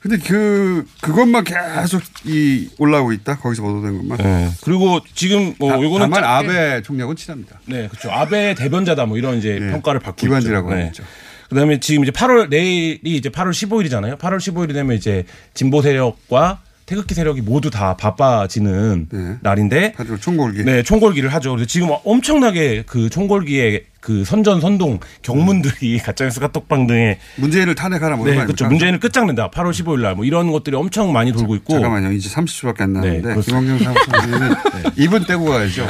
[0.00, 3.36] 근데 그, 그것만 계속 이 올라오고 있다?
[3.38, 4.18] 거기서 보도된 것만.
[4.18, 4.50] 네.
[4.62, 7.60] 그리고 지금 뭐 다- 요거는 다만 아베 총리하고는 친합니다.
[7.66, 8.10] 네, 그렇죠.
[8.10, 11.02] 아베 대변자다 뭐 이런 이제 평가를 받고 기관지라고 있죠.
[11.02, 11.02] 하죠.
[11.50, 14.16] 그다음에 지금 이제 8월 내일이 이제 8월 15일이잖아요.
[14.18, 20.18] 8월 15일이 되면 이제 진보 세력과 태극기 세력이 모두 다 바빠지는 날인데 하죠.
[20.18, 20.64] 총궐기.
[20.64, 21.50] 네, 총궐기를 하죠.
[21.50, 28.26] 그래서 지금 엄청나게 그 총궐기에 그 선전 선동 경문들이 가짜뉴스 카톡방 등에 문재인을 탄핵하라 뭐
[28.26, 28.66] 네, 이런 거 그렇죠.
[28.66, 29.50] 문재인을 끝장낸다.
[29.50, 32.12] 8월 15일 날 뭐 이런 것들이 엄청 많이 돌고 있고 잠깐만요.
[32.12, 33.60] 이제 30초밖에 안 네, 남았는데 그렇습니다.
[33.60, 34.54] 김원경 사무총리는
[34.98, 35.86] 2분 떼고 가야죠.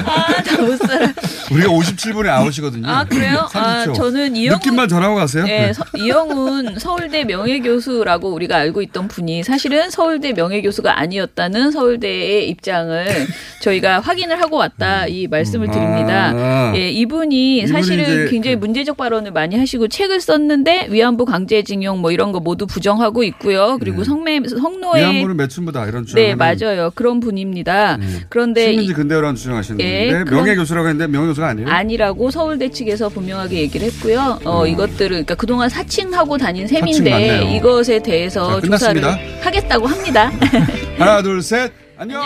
[0.61, 1.07] 못 살아.
[1.51, 2.87] 우리가 57분에 아웃이거든요.
[2.89, 3.49] 아 그래요?
[3.55, 3.95] 아 30초.
[3.95, 5.45] 저는 이영훈 느낌만 전하고 가세요.
[5.45, 5.73] 네, 네.
[5.73, 13.27] 서- 이영훈 서울대 명예교수라고 우리가 알고 있던 분이 사실은 서울대 명예교수가 아니었다는 서울대의 입장을
[13.63, 16.33] 저희가 확인을 하고 왔다 이 말씀을 드립니다.
[16.35, 16.73] 아.
[16.77, 17.71] 예, 이분이 이분이
[18.05, 23.23] 사실은 굉장히 문제적 발언을 많이 하시고 책을 썼는데 위안부 강제징용 뭐 이런 거 모두 부정하고
[23.25, 23.77] 있고요.
[23.81, 25.11] 그리고 성매 성노예 네.
[25.13, 26.23] 위안부는 매춘부다 이런 주장.
[26.23, 27.99] 네 맞아요 그런 분입니다.
[28.29, 31.69] 그런데 식민지 이- 근대화라는 주장하시는 예, 분인데 그런- 명예 교수라고 했는데 명예 교수가 아니에요.
[31.69, 34.41] 아니라고 서울대 측에서 분명하게 얘기를 했고요.
[34.45, 37.57] 어, 이것들을 그러니까 그동안 사칭하고 다닌 셈인데.
[37.57, 39.03] 이것에 대해서 자, 조사를.
[39.43, 40.31] 하겠다고 합니다.
[40.99, 41.73] 하나 둘 셋.
[41.97, 42.21] 안녕.